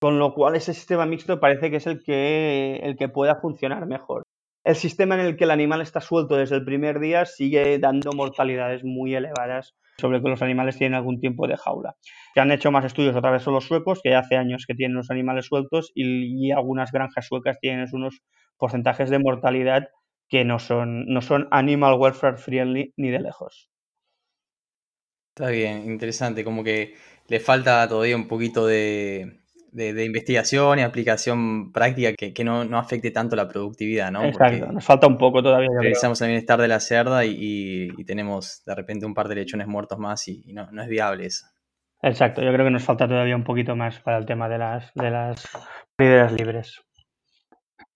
[0.01, 3.87] Con lo cual ese sistema mixto parece que es el que, el que pueda funcionar
[3.87, 4.23] mejor
[4.65, 8.13] el sistema en el que el animal está suelto desde el primer día sigue dando
[8.13, 11.97] mortalidades muy elevadas sobre que los animales tienen algún tiempo de jaula.
[12.35, 14.97] Se han hecho más estudios otra vez son los suecos, que hace años que tienen
[14.97, 18.23] los animales sueltos y, algunas granjas suecas tienen unos
[18.57, 19.89] porcentajes de mortalidad
[20.29, 23.69] que no son, no son animal welfare friendly ni de lejos.
[25.35, 26.95] Está bien, interesante, como que
[27.29, 29.42] le falta todavía un poquito de,
[29.73, 34.25] de, investigación y aplicación práctica que, no, afecte tanto la productividad, ¿no?
[34.25, 35.69] Exacto, nos falta un poco todavía.
[35.81, 39.99] Realizamos el bienestar de la cerda y, tenemos de repente un par de lechones muertos
[39.99, 41.47] más y, no, es viable eso.
[42.03, 44.93] Exacto, yo creo que nos falta todavía un poquito más para el tema de las,
[44.95, 46.83] de las libres.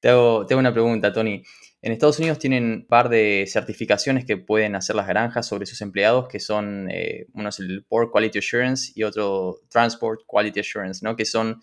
[0.01, 1.43] Te hago, una pregunta, Tony.
[1.87, 5.81] En Estados Unidos tienen un par de certificaciones que pueden hacer las granjas sobre sus
[5.83, 11.05] empleados, que son, eh, uno es el Pork Quality Assurance y otro Transport Quality Assurance,
[11.05, 11.15] ¿no?
[11.15, 11.61] que son,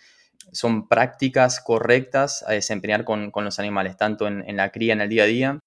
[0.53, 5.23] son prácticas correctas a desempeñar con, los animales, tanto en, la cría en el día
[5.23, 5.59] a día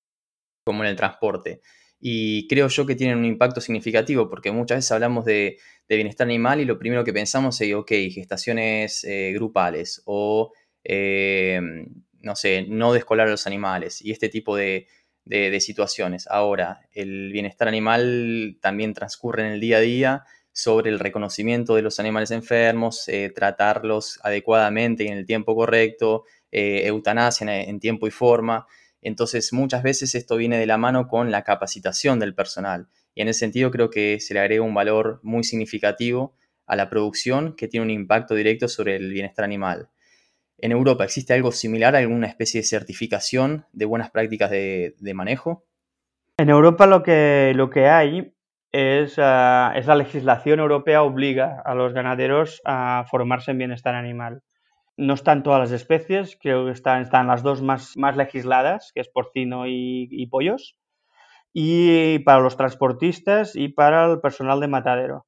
[0.65, 1.61] como en el transporte.
[2.01, 6.63] Y creo yo que tienen un impacto significativo, porque muchas veces hablamos de, bienestar animal
[6.63, 10.51] y lo primero que pensamos es, ok, gestaciones eh, grupales o
[10.83, 11.61] eh,
[12.27, 14.89] no sé, no descolar a los animales y este tipo de,
[15.61, 16.27] situaciones.
[16.29, 21.83] Ahora, el bienestar animal también transcurre en el día a día sobre el reconocimiento de
[21.83, 28.07] los animales enfermos, eh, tratarlos adecuadamente y en el tiempo correcto, eh, eutanasia en, tiempo
[28.07, 28.67] y forma.
[29.03, 32.89] Entonces, muchas veces esto viene de la mano con la capacitación del personal.
[33.15, 36.89] Y en ese sentido creo que se le agrega un valor muy significativo a la
[36.89, 39.91] producción que tiene un impacto directo sobre el bienestar animal.
[40.59, 45.65] ¿En Europa existe algo similar, alguna especie de certificación de buenas prácticas de, manejo?
[46.39, 48.35] En Europa lo que, lo que hay
[48.73, 54.43] es, ah, es, la legislación europea obliga a los ganaderos a formarse en bienestar animal.
[54.97, 59.03] No están todas las especies, creo que están, están las dos más, más legisladas, que
[59.03, 60.79] es porcino y, y pollos,
[61.53, 65.27] y para los transportistas y para el personal de matadero.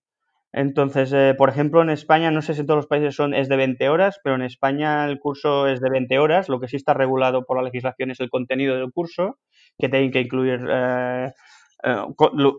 [0.53, 3.49] Entonces, eh, por ejemplo, en España, no sé si en todos los países son, es
[3.49, 6.49] de 20 horas, pero en España el curso es de 20 horas.
[6.49, 9.39] Lo que sí está regulado por la legislación es el contenido del curso,
[9.79, 11.33] que tiene que incluir eh,
[11.85, 12.03] eh,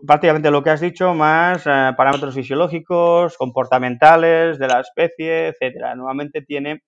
[0.06, 5.94] prácticamente lo que has dicho, más parámetros fisiológicos, comportamentales de la especie, etcétera.
[5.96, 6.82] Nuevamente tiene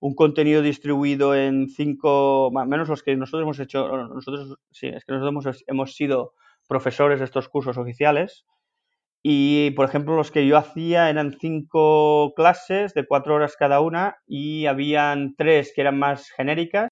[0.00, 5.04] un contenido distribuido en cinco, más menos los que nosotros hemos hecho, nosotros sí, es
[5.04, 6.34] que nosotros hemos, hemos sido
[6.68, 8.44] profesores de estos cursos oficiales
[9.22, 14.16] y, por ejemplo, los que yo hacía eran cinco clases de cuatro horas cada una
[14.26, 16.88] y habían tres que eran más genéricas,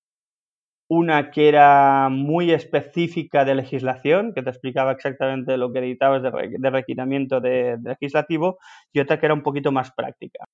[0.89, 6.31] una que era muy específica de legislación, que te explicaba exactamente lo que editabas de,
[6.59, 8.59] de requerimiento de, legislativo,
[8.93, 10.45] y otra que era un poquito más práctica.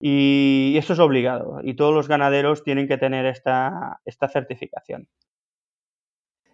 [0.00, 5.08] Y esto es obligado, y todos los ganaderos tienen que tener esta, esta certificación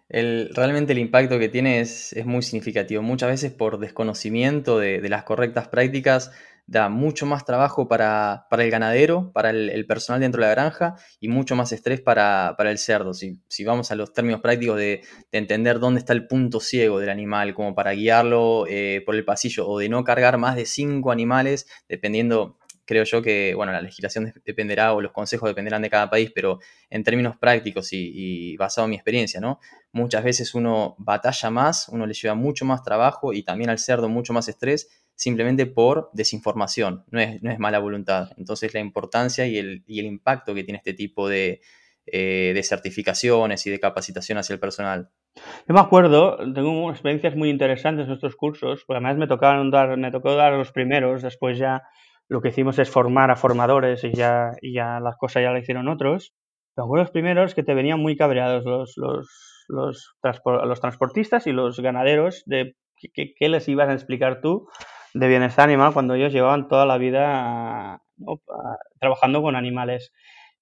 [0.09, 3.01] realmente el impacto que tiene es, muy significativo.
[3.01, 6.31] Muchas veces por desconocimiento de, las correctas prácticas
[6.67, 11.27] da mucho más trabajo para, el ganadero, para el, personal dentro de la granja y
[11.27, 13.13] mucho más estrés para, el cerdo.
[13.13, 15.01] Si, vamos a los términos prácticos de,
[15.31, 19.67] entender dónde está el punto ciego del animal, como para guiarlo eh, por el pasillo
[19.67, 24.33] o de no cargar más de cinco animales, dependiendo creo yo que, bueno, la legislación
[24.45, 26.59] dependerá o los consejos dependerán de cada país, pero
[26.89, 29.59] en términos prácticos y, basado en mi experiencia, ¿no?
[29.91, 34.09] Muchas veces uno batalla más, uno le lleva mucho más trabajo y también al cerdo
[34.09, 38.31] mucho más estrés simplemente por desinformación, no es, no es mala voluntad.
[38.37, 41.61] Entonces la importancia y el, y el impacto que tiene este tipo de,
[42.07, 45.09] eh, de certificaciones y de capacitación hacia el personal.
[45.67, 49.97] Yo me acuerdo, tengo experiencias muy interesantes en estos cursos, porque además me, tocaron dar,
[49.97, 51.81] me tocó dar los primeros, después ya
[52.29, 55.59] lo que hicimos es formar a formadores y ya, y ya las cosas ya la
[55.59, 56.33] hicieron otros.
[56.77, 59.29] Acuerdo los primeros que te venían muy cabreados los, los,
[59.69, 60.13] los,
[60.43, 62.75] los transportistas y los ganaderos de
[63.13, 64.67] qué, les ibas a explicar tú
[65.13, 68.01] de bienestar animal cuando ellos llevaban toda la vida
[68.99, 70.11] trabajando con animales.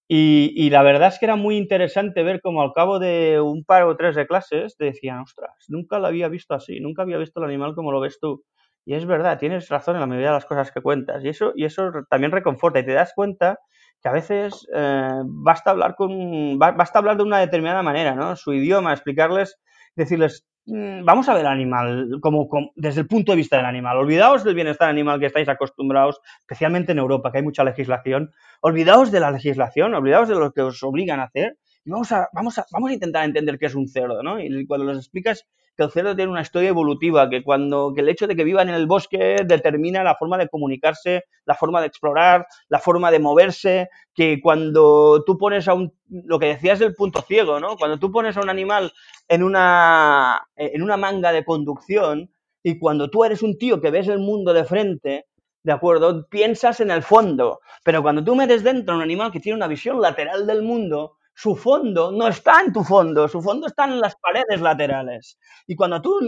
[0.08, 3.84] Y, la verdad es que era muy interesante ver cómo al cabo de un par
[3.84, 7.40] o tres de clases te decían, ostras, nunca lo había visto así, nunca había visto
[7.40, 8.44] el animal como lo ves tú.
[8.86, 11.24] Y es verdad, tienes razón en la mayoría de las cosas que cuentas.
[11.24, 13.60] Y eso, y eso también reconforta y te das cuenta
[14.02, 18.36] que a veces eh, basta hablar con basta hablar de una determinada manera, ¿no?
[18.36, 19.60] Su idioma, explicarles,
[19.96, 23.98] decirles, Mm, vamos a ver animal como, desde el punto de vista del animal.
[23.98, 28.32] Olvidaos del bienestar animal que estáis acostumbrados, especialmente en Europa, que hay mucha legislación.
[28.62, 31.58] Olvidaos de la legislación, olvidaos de lo que os obligan a hacer.
[31.86, 34.40] Vamos a, vamos a, vamos a intentar entender qué es un cerdo, ¿no?
[34.40, 38.10] Y cuando les explicas que el cerdo tiene una historia evolutiva, que cuando que el
[38.10, 41.88] hecho de que vivan en el bosque determina la forma de comunicarse, la forma de
[41.88, 46.96] explorar, la forma de moverse, que cuando tú pones a un lo que decías del
[46.96, 47.76] punto ciego, ¿no?
[47.76, 48.94] Cuando tú pones a un animal
[49.28, 52.32] en una en una manga de conducción
[52.64, 55.26] y cuando tú eres un tío que ves el mundo de frente,
[55.64, 56.28] ¿de acuerdo?
[56.30, 60.00] Piensas en el fondo, pero cuando tú metes dentro un animal que tiene una visión
[60.00, 64.16] lateral del mundo, su fondo no está en tu fondo, su fondo está en las
[64.16, 65.38] paredes laterales.
[65.68, 66.20] Y cuando tú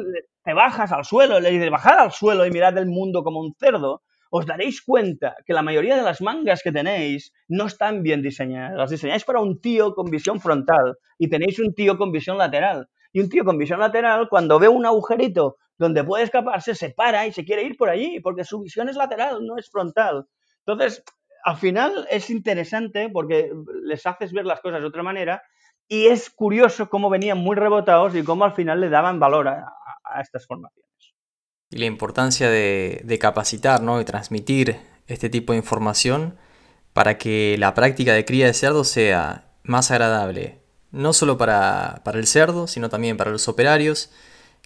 [0.44, 3.54] te bajas al suelo, le dices bajar al suelo y mirad el mundo como un
[3.60, 4.02] cerdo,
[4.32, 8.76] os daréis cuenta que la mayoría de las mangas que tenéis no están bien diseñadas.
[8.76, 12.90] Las diseñáis para un tío con visión frontal y tenéis un tío con visión lateral.
[13.14, 17.26] Y un tío con visión lateral, cuando ve un agujerito donde puede escaparse, se para
[17.28, 20.26] y se quiere ir por allí, porque su visión es lateral, no es frontal.
[20.66, 21.02] Entonces,
[21.46, 23.52] al final es interesante porque
[23.84, 25.44] les haces ver las cosas de otra manera
[25.88, 29.72] y es curioso cómo venían muy rebotados y cómo al final le daban valor a,
[30.20, 30.90] estas formaciones.
[31.70, 34.02] Y la importancia de, capacitar ¿no?
[34.02, 36.36] y transmitir este tipo de información
[36.94, 42.18] para que la práctica de cría de cerdo sea más agradable, no solo para, para
[42.18, 44.12] el cerdo, sino también para los operarios,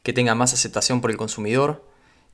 [0.01, 1.88] que tenga más aceptación por el consumidor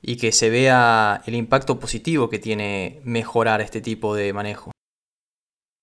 [0.06, 4.70] y que se vea el impacto positivo que tiene mejorar este tipo de manejo.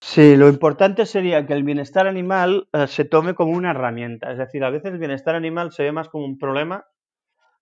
[0.01, 4.31] Sí, lo importante sería que el bienestar animal eh, se tome como una herramienta.
[4.31, 6.85] Es decir, a veces el bienestar animal se ve más como un problema,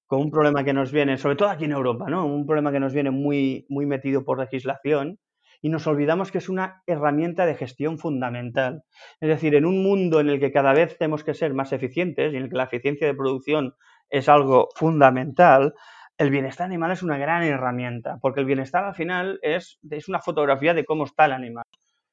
[0.05, 2.28] como un problema que nos viene, sobre todo aquí en Europa, ¿no?
[2.28, 5.20] Un problema que nos viene muy, muy metido por legislación
[5.64, 8.84] y nos olvidamos que es una herramienta de gestión fundamental.
[9.20, 12.34] Es decir, en un mundo en el que cada vez tenemos que ser más eficientes
[12.34, 13.74] y en el que la eficiencia de producción
[14.09, 15.74] es algo fundamental,
[16.22, 20.19] el bienestar animal es una gran herramienta, porque el bienestar al final es, es una
[20.19, 21.65] fotografía de cómo está el animal.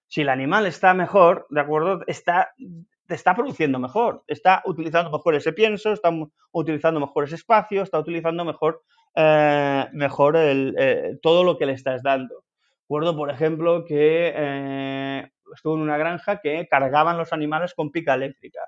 [0.06, 2.00] Si el animal está mejor, ¿de acuerdo?
[2.06, 2.54] Está,
[3.06, 6.10] está produciendo mejor, está utilizando mejor ese pienso, está
[6.52, 8.82] utilizando mejor ese espacio, está utilizando mejor,
[9.14, 12.44] eh, mejor eh, todo lo que le estás dando.
[12.84, 18.14] Recuerdo, por ejemplo, que eh, estuve en una granja que cargaban los animales con pica
[18.14, 18.60] eléctrica.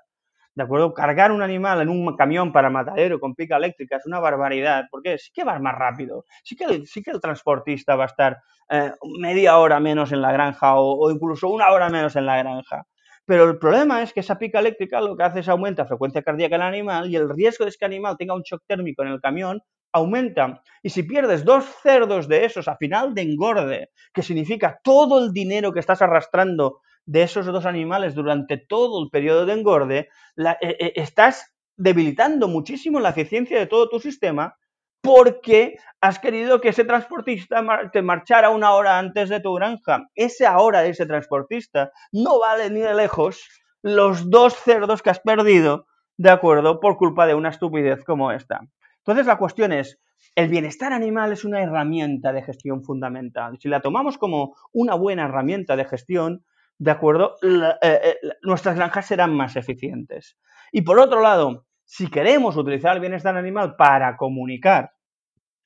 [0.55, 0.93] ¿De acuerdo?
[0.93, 5.17] Cargar un animal en un camión para matadero con pica eléctrica es una barbaridad, porque
[5.17, 8.37] sí que va más rápido, sí que el, sí que el transportista va a estar
[8.69, 12.85] eh, media hora menos en la granja o, incluso una hora menos en la granja.
[13.25, 16.23] Pero el problema es que esa pica eléctrica lo que hace es aumenta la frecuencia
[16.23, 19.09] cardíaca del animal y el riesgo de que el animal tenga un shock térmico en
[19.09, 19.61] el camión
[19.93, 20.61] aumenta.
[20.81, 25.31] Y si pierdes dos cerdos de esos a final de engorde, que significa todo el
[25.31, 30.55] dinero que estás arrastrando de esos dos animales durante todo el periodo de engorde, eh,
[30.61, 34.55] eh, estás debilitando muchísimo la eficiencia de todo tu sistema
[35.01, 40.07] porque has querido que ese transportista te marchara una hora antes de tu granja.
[40.15, 43.47] Esa hora de ese transportista no vale ni de lejos
[43.81, 45.87] los dos cerdos que has perdido,
[46.17, 46.79] ¿de acuerdo?
[46.79, 48.61] Por culpa de una estupidez como esta.
[48.97, 49.99] Entonces la cuestión es,
[50.35, 53.57] el bienestar animal es una herramienta de gestión fundamental.
[53.59, 56.45] Si la tomamos como una buena herramienta de gestión,
[56.81, 57.35] ¿de acuerdo?
[57.43, 60.39] Eh, eh, nuestras granjas serán más eficientes.
[60.71, 64.91] Y por otro lado, si queremos utilizar el bienestar animal para comunicar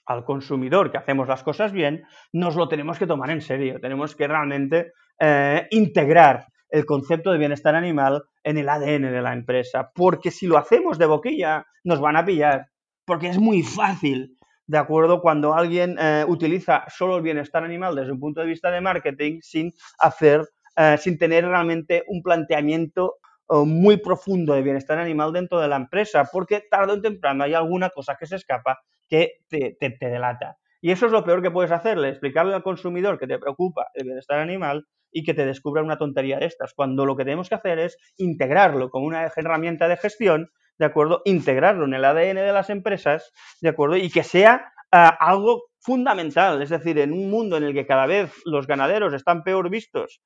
[0.07, 2.03] al consumidor que hacemos las cosas bien,
[2.33, 3.79] nos lo tenemos que tomar en serio.
[3.79, 9.31] Tenemos que realmente eh, integrar el concepto de bienestar animal en el ADN de la
[9.31, 9.91] empresa.
[9.95, 12.67] Porque si lo hacemos de boquilla, nos van a pillar.
[13.05, 14.37] Porque es muy fácil
[14.67, 15.21] ¿de acuerdo?
[15.21, 15.95] Cuando alguien
[16.27, 20.41] utiliza solo el bienestar animal desde un punto de vista de marketing sin hacer,
[20.75, 23.17] eh, sin tener realmente un planteamiento
[23.49, 27.53] eh, muy profundo de bienestar animal dentro de la empresa, porque tarde o temprano hay
[27.53, 30.57] alguna cosa que se escapa que te, te delata.
[30.81, 34.05] Y eso es lo peor que puedes hacerle, explicarle al consumidor que te preocupa el
[34.05, 37.55] bienestar animal y que te descubra una tontería de estas, cuando lo que tenemos que
[37.55, 41.21] hacer es integrarlo como una herramienta de gestión ¿de acuerdo?
[41.25, 43.97] Integrarlo en el ADN de las empresas, ¿de acuerdo?
[43.97, 48.05] Y que sea ah, algo fundamental, es decir, en un mundo en el que cada
[48.05, 50.21] vez los ganaderos están peor vistos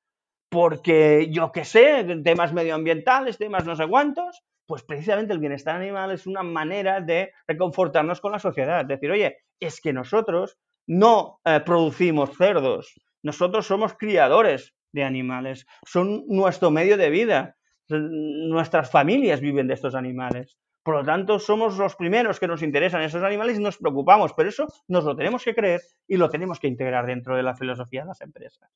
[0.50, 6.10] porque, yo qué sé, temas medioambientales, temas no sé cuántos, pues precisamente el bienestar animal
[6.10, 11.60] es una manera de reconfortarnos con la sociedad, decir, oye, es que nosotros no eh,
[11.64, 17.56] producimos cerdos, nosotros somos criadores de animales, son nuestro medio de vida,
[17.88, 20.56] nuestras familias viven de estos animales.
[20.82, 24.48] Por lo tanto, somos los primeros que nos interesan esos animales y nos preocupamos, pero
[24.48, 28.02] eso nos lo tenemos que creer y lo tenemos que integrar dentro de la filosofía
[28.02, 28.70] de las empresas.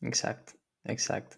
[0.00, 0.52] Exacto,
[0.84, 1.36] exacto.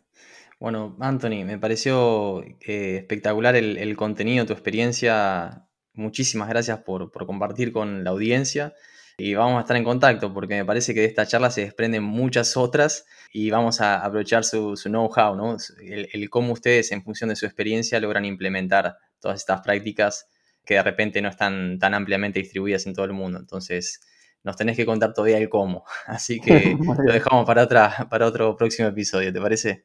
[0.58, 5.68] Bueno, Anthony, me pareció eh, espectacular el, contenido, tu experiencia.
[5.92, 8.74] Muchísimas gracias por, por compartir con la audiencia
[9.18, 12.02] y vamos a estar en contacto porque me parece que de esta charla se desprenden
[12.02, 15.56] muchas otras y vamos a aprovechar su, know-how, ¿no?
[15.80, 20.28] El, cómo ustedes en función de su experiencia logran implementar todas estas prácticas
[20.66, 23.38] que de repente no están tan ampliamente distribuidas en todo el mundo.
[23.38, 24.00] Entonces,
[24.46, 25.84] nos tenés que contar todavía el cómo.
[26.06, 29.84] Así que lo dejamos para, otra, para otro próximo episodio, ¿te parece?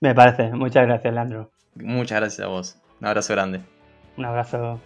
[0.00, 0.50] Me parece.
[0.50, 1.52] Muchas gracias, Leandro.
[1.76, 2.76] Muchas gracias a vos.
[3.00, 3.60] Un abrazo grande.
[4.16, 4.80] Un abrazo.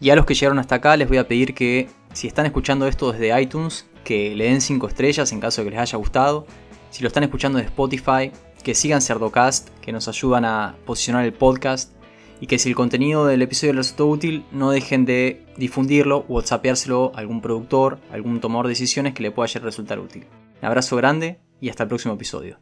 [0.00, 2.86] Y a los que llegaron hasta acá les voy a pedir que si están escuchando
[2.86, 6.46] esto desde iTunes, que le den 5 estrellas en caso de que les haya gustado.
[6.90, 8.32] Si lo están escuchando de Spotify,
[8.64, 11.92] que sigan Cerdocast, que nos ayudan a posicionar el podcast.
[12.40, 16.34] Y que si el contenido del episodio les resultó útil, no dejen de difundirlo o
[16.34, 20.26] whatsappeárselo a algún productor, algún tomador de decisiones que le pueda resultar útil.
[20.60, 22.58] Un abrazo grande y hasta el próximo episodio.